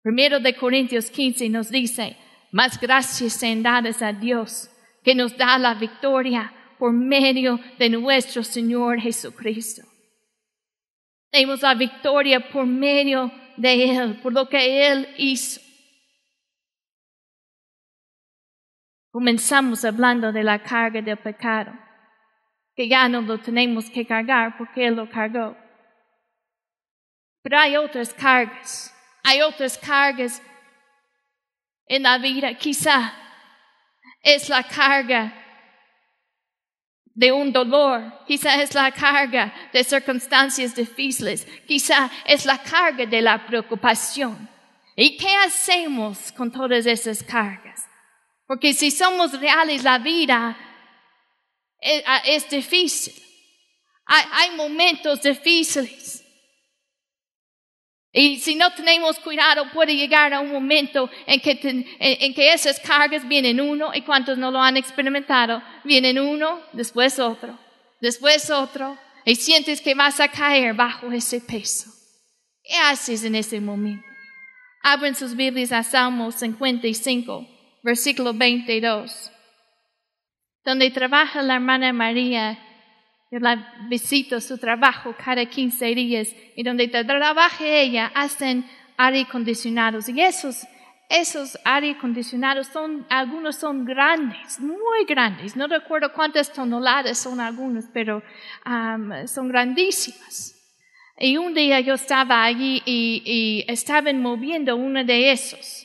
Primero 0.03 0.41
de 0.41 0.57
Corintios 0.57 1.11
15 1.11 1.49
nos 1.49 1.71
dice, 1.71 2.17
más 2.51 2.81
gracias 2.81 3.35
sean 3.35 3.63
dadas 3.63 4.03
a 4.03 4.13
Dios 4.13 4.71
que 5.05 5.15
nos 5.15 5.37
da 5.37 5.59
la 5.59 5.75
victoria 5.75 6.53
por 6.79 6.93
medio 6.93 7.61
de 7.79 7.91
nuestro 7.91 8.43
Señor 8.43 8.99
Jesucristo. 9.01 9.83
Tenemos 11.31 11.63
la 11.63 11.75
victoria 11.75 12.51
por 12.51 12.67
medio 12.67 13.31
de 13.57 13.97
Él, 13.97 14.21
por 14.21 14.33
lo 14.33 14.49
que 14.49 14.89
Él 14.89 15.09
hizo. 15.19 15.61
Comenzamos 19.13 19.85
hablando 19.85 20.33
de 20.33 20.43
la 20.43 20.63
carga 20.63 21.03
del 21.03 21.19
pecado 21.19 21.90
que 22.81 22.89
ya 22.89 23.11
no 23.11 23.21
lo 23.21 23.37
tenemos 23.37 23.91
que 23.91 24.07
cargar 24.07 24.57
porque 24.57 24.87
Él 24.87 24.95
lo 24.95 25.07
cargó. 25.07 25.55
Pero 27.43 27.59
hay 27.59 27.77
otras 27.77 28.15
cargas, 28.15 28.91
hay 29.23 29.43
otras 29.43 29.77
cargas 29.77 30.41
en 31.87 32.05
la 32.05 32.17
vida. 32.17 32.55
Quizá 32.55 33.13
es 34.23 34.49
la 34.49 34.63
carga 34.63 35.31
de 37.15 37.31
un 37.31 37.53
dolor, 37.53 38.25
quizá 38.27 38.63
es 38.63 38.75
la 38.75 38.91
carga 38.91 39.53
de 39.75 39.85
circunstancias 39.85 40.75
difíciles, 40.75 41.47
quizá 41.69 42.11
es 42.25 42.47
la 42.47 42.57
carga 42.63 43.05
de 43.05 43.21
la 43.21 43.45
preocupación. 43.45 44.49
¿Y 44.97 45.19
qué 45.19 45.37
hacemos 45.37 46.33
con 46.33 46.51
todas 46.51 46.87
esas 46.87 47.23
cargas? 47.23 47.87
Porque 48.47 48.73
si 48.73 48.91
somos 48.91 49.39
reales, 49.39 49.85
la 49.85 49.99
vida 49.99 50.57
es, 51.81 52.03
ah, 52.07 52.23
es 52.25 52.49
difícil. 52.49 53.15
Hay, 54.07 54.25
hay 54.33 54.57
momentos 54.57 55.23
difíciles. 55.23 56.25
Y 58.13 58.41
si 58.41 58.57
no 58.57 58.73
tenemos 58.73 59.21
cuidado, 59.21 59.71
puede 59.73 59.95
llegar 59.95 60.35
a 60.35 60.41
un 60.41 60.51
momento 60.51 61.09
en 61.27 61.41
que, 61.41 61.87
en, 62.01 62.35
que, 62.35 62.53
esas 62.53 62.81
cargas 62.81 63.27
vienen 63.27 63.61
uno, 63.61 63.93
y 63.95 64.03
cuantos 64.03 64.37
no 64.37 64.51
lo 64.51 64.61
han 64.61 64.77
experimentado, 64.77 65.63
vienen 65.85 66.19
uno, 66.19 66.61
después 66.73 67.21
otro, 67.21 67.57
después 68.01 68.51
otro, 68.51 68.99
y 69.25 69.37
sientes 69.37 69.81
que 69.81 69.95
vas 69.95 70.19
a 70.19 70.27
caer 70.27 70.75
bajo 70.75 71.13
ese 71.13 71.41
peso. 71.41 71.89
¿Qué 72.65 72.75
haces 72.75 73.23
en 73.23 73.37
ese 73.37 73.61
momento? 73.61 74.05
Abren 74.83 75.15
sus 75.15 75.37
Biblias 75.37 75.71
a 75.71 75.85
Salmo 75.85 76.33
55, 76.33 77.47
versículo 77.85 78.35
22 78.35 79.31
donde 80.65 80.91
trabaja 80.91 81.43
la 81.43 81.55
hermana 81.55 81.93
María. 81.93 82.59
Yo 83.31 83.39
la 83.39 83.75
visito 83.89 84.41
su 84.41 84.59
trabajo 84.59 85.15
cada 85.23 85.45
15 85.47 85.87
días 85.95 86.29
y 86.57 86.63
donde 86.63 86.89
trabaja 86.89 87.65
ella 87.65 88.11
hacen 88.15 88.69
aire 88.97 89.23
acondicionados 89.23 90.09
y 90.09 90.21
esos 90.21 90.67
esos 91.11 91.59
aire 91.65 91.91
acondicionados 91.91 92.69
son, 92.69 93.05
algunos 93.11 93.57
son 93.57 93.85
grandes, 93.85 94.61
muy 94.61 95.05
grandes. 95.09 95.57
No 95.57 95.67
recuerdo 95.67 96.13
cuántas 96.13 96.53
toneladas 96.53 97.19
son 97.19 97.41
algunos, 97.41 97.87
pero 97.93 98.23
son 99.27 99.49
grandísimas. 99.49 100.57
Y 101.19 101.37
un 101.37 101.53
día 101.53 101.81
yo 101.81 101.95
estaba 101.95 102.45
allí 102.45 102.81
y, 102.87 103.23
y 103.27 103.65
estaban 103.71 104.23
moviendo 104.23 104.77
uno 104.77 105.05
de 105.05 105.33
esos. 105.33 105.85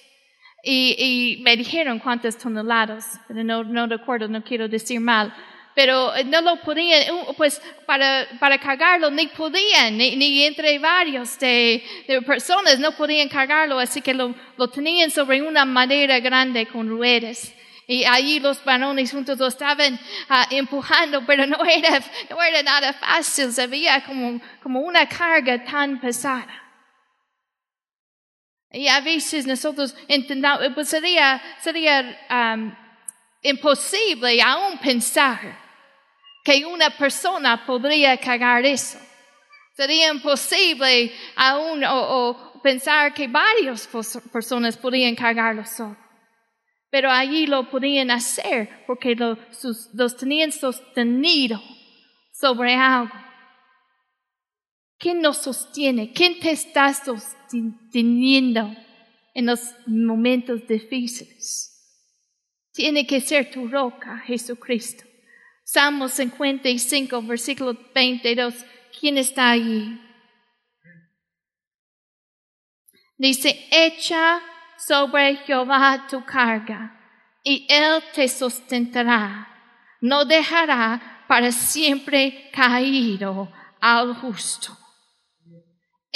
Y, 0.68 1.42
me 1.44 1.56
dijeron 1.56 2.00
cuántas 2.00 2.38
toneladas, 2.38 3.20
pero 3.28 3.44
no, 3.44 3.64
no 3.64 3.86
recuerdo, 3.86 4.28
no 4.28 4.44
quiero 4.44 4.68
decir 4.68 5.00
mal. 5.00 5.32
Pero 5.76 6.16
eh, 6.16 6.24
no 6.24 6.42
lo 6.42 6.56
podían, 6.62 7.04
pues 7.38 7.62
para, 7.86 8.26
para 8.40 8.58
cargarlo 8.58 9.12
ni 9.12 9.28
podían, 9.28 9.98
ni, 9.98 10.44
entre 10.44 10.80
varios 10.80 11.38
de, 11.38 11.84
de, 12.08 12.22
personas 12.24 12.80
no 12.80 12.94
podían 12.94 13.30
cargarlo, 13.30 13.78
así 13.78 14.02
que 14.02 14.14
lo, 14.14 14.34
lo 14.58 14.68
tenían 14.70 15.12
sobre 15.12 15.42
una 15.42 15.66
madera 15.66 16.20
grande 16.20 16.66
con 16.66 16.90
ruedas. 16.90 17.54
Y 17.88 18.04
allí 18.06 18.40
los 18.40 18.64
varones 18.64 19.12
juntos 19.12 19.38
lo 19.38 19.46
estaban 19.46 20.00
ah, 20.30 20.48
empujando, 20.50 21.24
pero 21.28 21.46
no 21.46 21.64
era, 21.64 22.02
no 22.30 22.42
era 22.42 22.64
nada 22.64 22.94
fácil, 22.94 23.52
se 23.52 23.68
veía 23.68 24.04
como, 24.04 24.42
como 24.64 24.80
una 24.80 25.08
carga 25.08 25.64
tan 25.64 26.00
pesada. 26.00 26.65
Y 28.76 28.90
a 28.90 29.00
veces 29.00 29.48
nosotros 29.48 29.96
entendamos, 30.10 30.68
pues 30.74 30.90
sería, 30.90 31.42
um, 32.30 32.76
imposible 33.42 34.42
aún 34.42 34.78
pensar 34.80 35.58
que 36.44 36.66
una 36.66 36.90
persona 36.90 37.66
podría 37.66 38.18
cargar 38.18 38.66
eso. 38.66 39.00
Sería 39.78 40.12
imposible 40.12 41.14
aún 41.38 41.86
o, 41.86 42.60
pensar 42.62 43.14
que 43.14 43.30
varias 43.30 43.88
personas 44.34 44.76
podrían 44.76 45.16
cargarlo 45.16 45.64
solo. 45.66 45.96
Pero 46.90 47.10
allí 47.10 47.48
lo 47.48 47.70
podían 47.70 48.12
hacer 48.12 48.84
porque 48.88 49.16
los 49.16 50.18
tenían 50.18 50.52
sostenido 50.52 51.62
sobre 52.34 52.76
algo. 52.76 53.25
¿Quién 55.06 55.22
nos 55.22 55.38
sostiene? 55.38 56.14
¿Quién 56.14 56.40
te 56.40 56.50
está 56.50 56.92
sosteniendo 56.92 58.76
en 59.36 59.46
los 59.46 59.62
momentos 59.86 60.66
difíciles? 60.68 61.72
Tiene 62.74 63.06
que 63.06 63.22
ser 63.22 63.52
tu 63.52 63.68
roca, 63.68 64.18
Jesucristo. 64.26 65.04
Salmo 65.64 66.08
55, 66.08 67.22
versículo 67.22 67.78
22. 67.94 68.56
¿Quién 69.00 69.20
está 69.20 69.52
allí? 69.52 70.02
Dice, 73.16 73.64
echa 73.70 74.42
sobre 74.76 75.36
Jehová 75.36 76.08
tu 76.10 76.26
carga 76.26 77.00
y 77.44 77.68
él 77.70 78.02
te 78.16 78.28
sustentará. 78.28 79.50
No 80.02 80.26
dejará 80.26 81.24
para 81.28 81.52
siempre 81.52 82.50
caído 82.52 83.54
al 83.80 84.16
justo. 84.16 84.76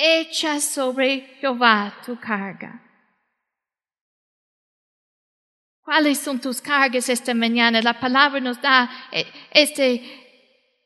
Echa 0.02 0.62
sobre 0.62 1.36
Jehová 1.42 1.94
tu 2.06 2.18
carga. 2.18 2.82
¿Cuáles 5.84 6.20
son 6.20 6.40
tus 6.40 6.62
cargas 6.62 7.10
esta 7.10 7.34
mañana? 7.34 7.82
La 7.82 8.00
palabra 8.00 8.40
nos 8.40 8.62
da 8.62 8.90
eh, 9.12 9.26
este, 9.52 10.02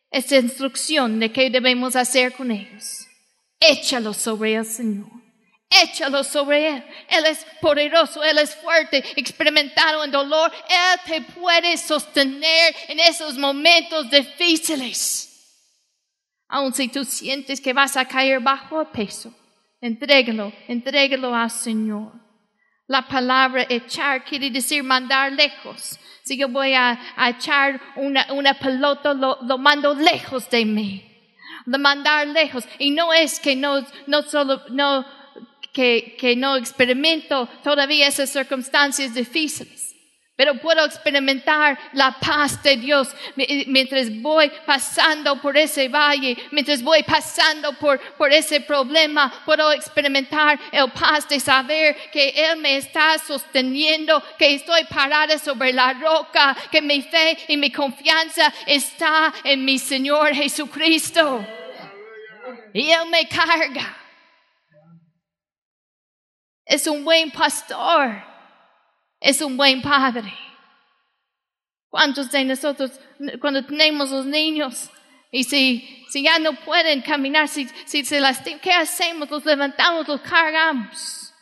esta 0.10 0.38
instrucción 0.38 1.20
de 1.20 1.32
qué 1.32 1.52
debemos 1.52 1.96
hacer 1.96 2.34
con 2.34 2.50
ellos. 2.50 3.06
Échalo 3.60 4.16
sobre 4.16 4.56
el 4.56 4.66
Señor. 4.66 5.12
Échalo 5.70 6.24
sobre 6.24 6.70
Él. 6.70 6.84
Él 7.08 7.26
es 7.28 7.46
poderoso, 7.62 8.24
Él 8.24 8.40
es 8.40 8.56
fuerte, 8.56 9.04
experimentado 9.16 10.04
en 10.04 10.10
dolor. 10.10 10.52
Él 10.68 11.00
te 11.06 11.22
puede 11.34 11.78
sostener 11.78 12.76
en 12.88 13.00
esos 13.00 13.38
momentos 13.38 14.10
difíciles. 14.10 15.33
Aun 16.54 16.72
si 16.72 16.88
tú 16.88 17.04
sientes 17.04 17.60
que 17.60 17.74
vas 17.74 17.98
a 17.98 18.06
caer 18.06 18.40
bajo 18.40 18.80
el 18.80 18.88
peso, 18.90 19.34
entrégalo, 19.82 20.54
entrégalo 20.68 21.34
al 21.34 21.50
Señor. 21.50 22.12
La 22.86 23.08
palabra 23.08 23.66
echar 23.68 24.24
quiere 24.24 24.52
decir 24.52 24.84
mandar 24.84 25.32
lejos. 25.32 26.00
Si 26.24 26.38
yo 26.38 26.48
voy 26.50 26.76
a, 26.76 27.00
echar 27.28 27.82
una, 27.96 28.32
una 28.34 28.54
pelota, 28.54 29.16
lo, 29.16 29.40
lo, 29.42 29.58
mando 29.58 29.96
lejos 29.96 30.48
de 30.52 30.64
mí. 30.64 31.04
Lo 31.66 31.80
mandar 31.80 32.28
lejos. 32.28 32.68
Y 32.78 32.92
no 32.92 33.12
es 33.12 33.40
que 33.40 33.56
no, 33.56 33.84
no 34.06 34.22
solo, 34.22 34.62
no, 34.70 35.04
que, 35.74 36.16
que 36.20 36.36
no 36.36 36.56
experimento 36.56 37.50
todavía 37.64 38.08
esas 38.08 38.30
circunstancias 38.30 39.16
difíciles. 39.16 39.83
Pero 40.36 40.56
puedo 40.56 40.84
experimentar 40.84 41.78
la 41.94 42.12
paz 42.20 42.62
de 42.64 42.76
Dios 42.78 43.16
mientras 43.68 44.10
voy 44.20 44.52
pasando 44.66 45.40
por 45.40 45.56
ese 45.56 45.90
valle, 45.90 46.36
mientras 46.50 46.82
voy 46.82 47.04
pasando 47.04 47.74
por, 47.74 48.00
por 48.16 48.32
ese 48.32 48.60
problema. 48.62 49.32
Puedo 49.46 49.72
experimentar 49.72 50.60
el 50.72 50.92
paz 50.92 51.30
de 51.30 51.40
saber 51.40 52.10
que 52.10 52.30
Él 52.30 52.58
me 52.58 52.78
está 52.78 53.20
sosteniendo, 53.20 54.24
que 54.40 54.56
estoy 54.56 54.86
parada 54.86 55.38
sobre 55.38 55.72
la 55.72 55.94
roca, 55.94 56.58
que 56.72 56.82
mi 56.82 57.04
fe 57.04 57.38
y 57.50 57.56
mi 57.56 57.72
confianza 57.72 58.52
está 58.66 59.32
en 59.44 59.64
mi 59.64 59.78
Señor 59.78 60.34
Jesucristo. 60.34 61.46
Y 62.74 62.90
Él 62.90 63.08
me 63.12 63.28
carga. 63.28 63.98
Es 66.66 66.88
un 66.88 67.04
buen 67.04 67.30
pastor 67.30 68.33
es 69.24 69.42
un 69.42 69.56
buen 69.56 69.82
padre. 69.82 70.32
¿Cuántos 71.90 72.30
de 72.30 72.44
nosotros, 72.44 72.92
cuando 73.40 73.66
tenemos 73.66 74.12
los 74.12 74.26
niños, 74.26 74.90
y 75.32 75.46
si, 75.46 76.06
si 76.10 76.24
ya 76.24 76.38
no 76.40 76.54
pueden 76.54 77.02
caminar, 77.02 77.48
si, 77.48 77.68
si 77.86 78.04
se 78.04 78.20
lastiman, 78.20 78.60
¿qué 78.60 78.74
hacemos? 78.74 79.30
Los 79.32 79.46
levantamos, 79.46 80.08
los 80.08 80.22
cargamos. 80.22 81.34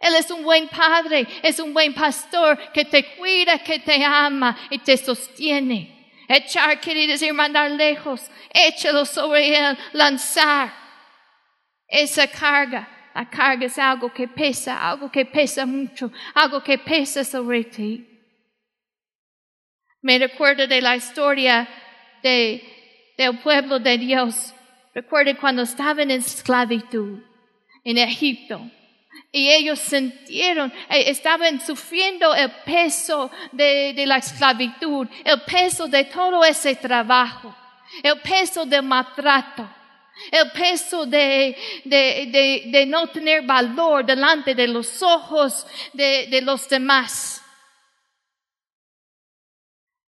Él 0.00 0.16
es 0.16 0.30
un 0.32 0.42
buen 0.42 0.68
padre, 0.68 1.26
es 1.42 1.60
un 1.60 1.72
buen 1.72 1.94
pastor 1.94 2.58
que 2.72 2.84
te 2.84 3.14
cuida, 3.14 3.62
que 3.62 3.78
te 3.78 4.04
ama 4.04 4.58
y 4.68 4.78
te 4.78 4.96
sostiene. 4.96 6.10
Echar 6.28 6.80
quiere 6.80 7.06
decir 7.06 7.32
mandar 7.32 7.70
lejos. 7.70 8.22
Échalo 8.52 9.04
sobre 9.04 9.56
él, 9.56 9.78
lanzar 9.92 10.74
esa 11.86 12.26
carga 12.26 13.01
la 13.14 13.28
carga 13.28 13.66
es 13.66 13.78
algo 13.78 14.12
que 14.12 14.26
pesa, 14.26 14.88
algo 14.88 15.10
que 15.10 15.24
pesa 15.24 15.66
mucho, 15.66 16.10
algo 16.34 16.62
que 16.62 16.78
pesa 16.78 17.24
sobre 17.24 17.64
ti. 17.64 18.08
Me 20.00 20.18
recuerdo 20.18 20.66
de 20.66 20.80
la 20.80 20.96
historia 20.96 21.68
de, 22.22 22.62
del 23.18 23.38
pueblo 23.38 23.78
de 23.78 23.98
Dios. 23.98 24.54
Recuerdo 24.94 25.38
cuando 25.38 25.62
estaban 25.62 26.10
en 26.10 26.20
esclavitud 26.20 27.20
en 27.84 27.98
Egipto. 27.98 28.60
Y 29.30 29.48
ellos 29.50 29.78
sintieron, 29.78 30.72
eh, 30.88 31.04
estaban 31.10 31.60
sufriendo 31.60 32.34
el 32.34 32.50
peso 32.64 33.30
de, 33.52 33.92
de 33.94 34.06
la 34.06 34.16
esclavitud, 34.16 35.06
el 35.24 35.40
peso 35.42 35.86
de 35.86 36.04
todo 36.04 36.44
ese 36.44 36.74
trabajo, 36.76 37.54
el 38.02 38.20
peso 38.20 38.64
del 38.66 38.82
maltrato 38.82 39.68
el 40.30 40.50
peso 40.52 41.06
de, 41.06 41.56
de, 41.84 42.70
de, 42.70 42.86
no 42.86 43.06
tener 43.08 43.42
valor 43.42 44.04
delante 44.04 44.54
de 44.54 44.68
los 44.68 45.02
ojos 45.02 45.66
de, 45.92 46.40
los 46.42 46.68
demás. 46.68 47.42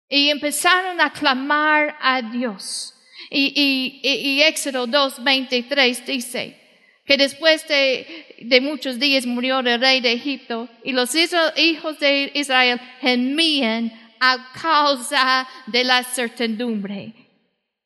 Y 0.10 0.30
empezaron 0.30 1.00
a 1.00 1.12
clamar 1.12 1.98
a 2.02 2.22
Dios. 2.22 2.94
Y, 3.30 3.54
y, 3.56 4.08
y 4.08 4.42
Éxodo 4.42 4.86
2.23 4.88 6.06
dice 6.06 6.58
que 7.06 7.18
después 7.18 7.66
de, 7.68 8.60
muchos 8.62 9.00
días 9.00 9.26
murió 9.26 9.60
el 9.60 9.80
rey 9.80 10.02
de 10.02 10.12
Egipto 10.12 10.68
y 10.84 10.92
los 10.92 11.16
hijos 11.16 12.00
de 12.00 12.32
Israel 12.34 12.80
gemían 13.00 13.92
a 14.20 14.52
causa 14.54 15.48
de 15.68 15.84
la 15.84 16.04
certidumbre. 16.04 17.14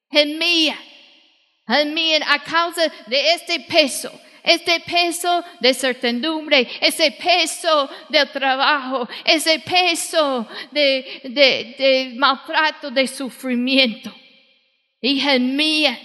Gemían 0.10 0.78
a 1.68 2.40
causa 2.44 2.92
de 3.08 3.34
este 3.34 3.60
peso, 3.62 4.12
este 4.44 4.80
peso 4.82 5.44
de 5.60 5.74
certidumbre, 5.74 6.68
ese 6.82 7.12
peso 7.12 7.90
del 8.10 8.30
trabajo, 8.30 9.08
ese 9.24 9.60
peso 9.60 10.48
de, 10.72 11.22
de, 11.24 11.76
de 11.78 12.14
maltrato, 12.16 12.92
de 12.92 13.08
sufrimiento. 13.08 14.14
Y 15.02 15.20
gemían. 15.20 15.98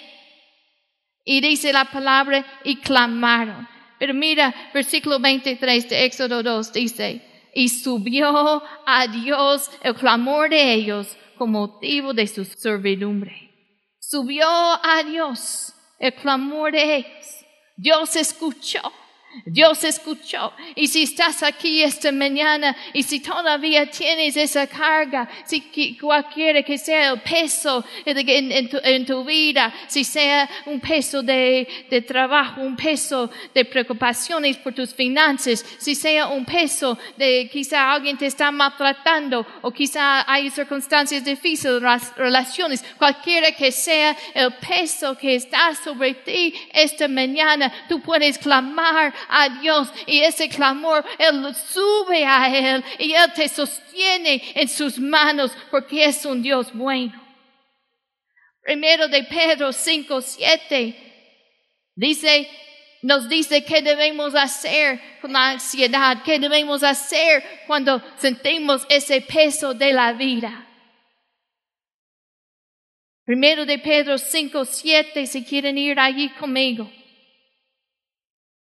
Y 1.25 1.40
dice 1.40 1.73
la 1.73 1.85
palabra, 1.85 2.44
y 2.64 2.77
clamaron. 2.77 3.68
Pero 3.99 4.14
mira, 4.14 4.55
versículo 4.73 5.20
23 5.20 5.88
de 5.88 6.05
Éxodo 6.07 6.42
2 6.42 6.73
dice, 6.73 7.20
y 7.55 7.68
subió 7.68 8.62
a 8.87 9.07
Dios 9.07 9.70
el 9.83 9.94
clamor 9.94 10.49
de 10.49 10.73
ellos 10.73 11.16
como 11.37 11.66
motivo 11.66 12.14
de 12.14 12.27
su 12.27 12.44
servidumbre. 12.44 13.50
Subió 14.11 14.44
a 14.44 15.05
Dios 15.05 15.73
el 16.01 16.12
clamor 16.12 16.73
de 16.73 16.96
ellos. 16.96 17.46
Dios 17.77 18.16
escuchó 18.16 18.81
Dios 19.45 19.85
escuchó. 19.85 20.53
Y 20.75 20.88
si 20.88 21.05
estás 21.05 21.43
aquí 21.43 21.83
esta 21.83 22.11
mañana 22.11 22.77
y 22.93 23.03
si 23.03 23.21
todavía 23.21 23.88
tienes 23.90 24.37
esa 24.37 24.66
carga, 24.66 25.29
si 25.45 25.97
cualquiera 25.99 26.62
que 26.62 26.77
sea 26.77 27.12
el 27.12 27.21
peso 27.21 27.85
en, 28.05 29.07
tu, 29.07 29.25
vida, 29.25 29.73
si 29.87 30.03
sea 30.05 30.49
un 30.66 30.81
peso 30.81 31.23
de, 31.23 31.66
de, 31.88 32.03
trabajo, 32.03 32.61
un 32.61 32.77
peso 32.77 33.31
de 33.55 33.64
preocupaciones 33.64 34.57
por 34.57 34.75
tus 34.75 34.93
finanzas, 34.95 35.64
si 35.79 35.95
sea 35.95 36.27
un 36.29 36.45
peso 36.45 36.99
de 37.16 37.49
quizá 37.53 37.93
alguien 37.93 38.19
te 38.19 38.27
está 38.27 38.51
maltratando 38.51 39.47
o 39.62 39.71
quizá 39.71 40.31
hay 40.31 40.51
circunstancias 40.51 41.25
difíciles, 41.25 41.81
relaciones, 42.16 42.85
cualquiera 42.99 43.53
que 43.53 43.71
sea 43.71 44.16
el 44.35 44.53
peso 44.55 45.16
que 45.16 45.37
está 45.37 45.75
sobre 45.75 46.14
ti 46.14 46.55
esta 46.73 47.07
mañana, 47.07 47.73
tú 47.88 48.01
puedes 48.01 48.38
clamar 48.38 49.14
a 49.28 49.48
Dios 49.61 49.88
y 50.06 50.20
ese 50.20 50.48
clamor, 50.48 51.04
Él 51.18 51.54
sube 51.54 52.24
a 52.24 52.48
Él 52.48 52.85
y 52.98 53.12
Él 53.12 53.33
te 53.35 53.48
sostiene 53.48 54.42
en 54.54 54.68
sus 54.68 54.98
manos 54.98 55.52
porque 55.70 56.04
es 56.04 56.24
un 56.24 56.42
Dios 56.42 56.72
bueno. 56.72 57.20
Primero 58.62 59.09
de 59.09 59.24
Pedro 59.24 59.72
5, 59.72 60.20
7 60.20 60.96
dice, 61.94 62.48
nos 63.02 63.28
dice 63.28 63.64
qué 63.64 63.83
debemos 63.83 64.35
hacer 64.35 65.00
con 65.20 65.33
la 65.33 65.50
ansiedad, 65.50 66.22
qué 66.24 66.38
debemos 66.38 66.83
hacer 66.83 67.42
cuando 67.66 68.02
sentimos 68.18 68.87
ese 68.88 69.22
peso 69.22 69.72
de 69.74 69.92
la 69.92 70.12
vida. 70.12 70.66
Primero 73.24 73.64
de 73.64 73.78
Pedro 73.78 74.18
5, 74.18 74.64
7, 74.64 75.26
si 75.26 75.44
quieren 75.44 75.78
ir 75.78 75.98
allí 76.00 76.30
conmigo. 76.30 76.90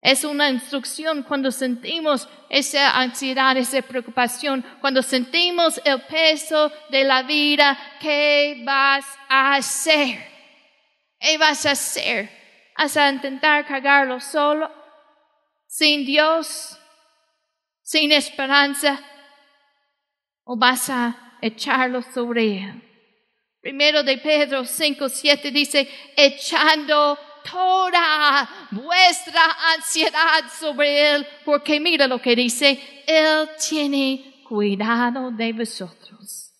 Es 0.01 0.23
una 0.23 0.49
instrucción 0.49 1.23
cuando 1.23 1.51
sentimos 1.51 2.27
esa 2.49 2.97
ansiedad, 2.97 3.57
esa 3.57 3.81
preocupación, 3.81 4.63
cuando 4.79 5.01
sentimos 5.01 5.81
el 5.83 6.01
peso 6.03 6.71
de 6.89 7.03
la 7.03 7.23
vida, 7.23 7.77
¿qué 7.99 8.62
vas 8.65 9.05
a 9.27 9.55
hacer? 9.55 10.25
¿Qué 11.19 11.38
vas 11.38 11.65
a 11.65 11.71
hacer? 11.71 12.29
¿Vas 12.77 12.95
a 12.95 13.09
intentar 13.09 13.65
cargarlo 13.65 14.21
solo? 14.21 14.71
¿Sin 15.67 16.05
Dios? 16.05 16.79
¿Sin 17.81 18.13
esperanza? 18.13 19.03
¿O 20.45 20.57
vas 20.57 20.89
a 20.89 21.38
echarlo 21.41 22.01
sobre 22.01 22.59
él? 22.59 22.89
Primero 23.59 24.03
de 24.03 24.17
Pedro 24.17 24.63
5, 24.63 25.09
7 25.09 25.51
dice, 25.51 25.89
echando 26.15 27.19
toda 27.51 28.67
vuestra 28.71 29.41
ansiedad 29.73 30.43
sobre 30.59 31.15
Él, 31.15 31.27
porque 31.45 31.79
mira 31.79 32.07
lo 32.07 32.21
que 32.21 32.35
dice, 32.35 33.03
Él 33.07 33.49
tiene 33.69 34.43
cuidado 34.47 35.31
de 35.31 35.53
vosotros. 35.53 36.51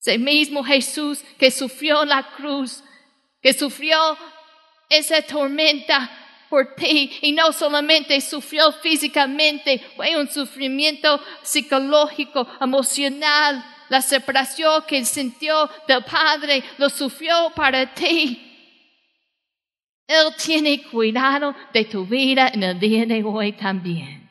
Ese 0.00 0.18
mismo 0.18 0.64
Jesús 0.64 1.22
que 1.38 1.50
sufrió 1.50 2.04
la 2.04 2.30
cruz, 2.36 2.82
que 3.42 3.52
sufrió 3.52 3.98
esa 4.88 5.20
tormenta 5.22 6.10
por 6.48 6.74
ti 6.74 7.18
y 7.22 7.32
no 7.32 7.52
solamente 7.52 8.20
sufrió 8.20 8.72
físicamente, 8.72 9.78
fue 9.96 10.16
un 10.16 10.28
sufrimiento 10.28 11.20
psicológico, 11.42 12.46
emocional, 12.60 13.64
la 13.88 14.00
separación 14.00 14.84
que 14.86 15.04
sintió 15.04 15.68
del 15.86 16.04
Padre, 16.04 16.62
lo 16.78 16.88
sufrió 16.88 17.52
para 17.54 17.92
ti. 17.94 18.49
Él 20.10 20.34
tiene 20.36 20.82
cuidado 20.82 21.54
de 21.72 21.84
tu 21.84 22.04
vida 22.04 22.50
en 22.52 22.64
el 22.64 22.80
día 22.80 23.06
de 23.06 23.22
hoy 23.22 23.52
también. 23.52 24.28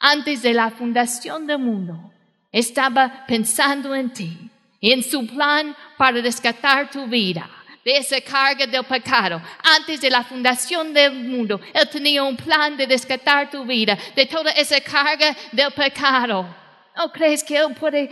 Antes 0.00 0.42
de 0.42 0.52
la 0.52 0.72
fundación 0.72 1.46
del 1.46 1.60
mundo, 1.60 2.12
estaba 2.50 3.24
pensando 3.28 3.94
en 3.94 4.12
ti 4.12 4.50
en 4.80 5.04
su 5.04 5.28
plan 5.28 5.76
para 5.96 6.20
rescatar 6.20 6.90
tu 6.90 7.06
vida 7.06 7.48
de 7.84 7.98
esa 7.98 8.20
carga 8.20 8.66
del 8.66 8.82
pecado. 8.82 9.40
Antes 9.62 10.00
de 10.00 10.10
la 10.10 10.24
fundación 10.24 10.92
del 10.92 11.12
mundo, 11.12 11.60
Él 11.72 11.88
tenía 11.88 12.24
un 12.24 12.36
plan 12.36 12.76
de 12.76 12.84
rescatar 12.84 13.48
tu 13.48 13.64
vida 13.64 13.96
de 14.16 14.26
toda 14.26 14.50
esa 14.50 14.80
carga 14.80 15.36
del 15.52 15.70
pecado. 15.70 16.52
¿No 16.96 17.12
crees 17.12 17.44
que 17.44 17.56
Él 17.56 17.72
puede 17.78 18.10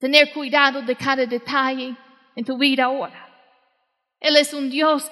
tener 0.00 0.32
cuidado 0.32 0.82
de 0.82 0.96
cada 0.96 1.24
detalle 1.26 1.94
en 2.34 2.44
tu 2.44 2.58
vida 2.58 2.86
ahora? 2.86 3.27
Él 4.20 4.36
es 4.36 4.52
un 4.52 4.70
Dios 4.70 5.10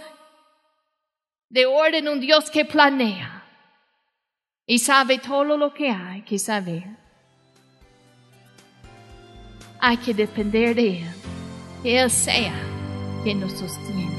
de 1.48 1.66
orden, 1.66 2.08
un 2.08 2.20
Dios 2.20 2.50
que 2.50 2.64
planea 2.64 3.44
y 4.66 4.78
sabe 4.78 5.18
todo 5.18 5.56
lo 5.56 5.72
que 5.72 5.90
hay 5.90 6.22
que 6.22 6.38
saber. 6.38 6.84
Hay 9.78 9.96
que 9.98 10.12
depender 10.12 10.74
de 10.74 10.98
Él, 11.00 11.14
que 11.82 12.00
Él 12.00 12.10
sea 12.10 12.54
quien 13.22 13.40
nos 13.40 13.52
sostiene. 13.52 14.15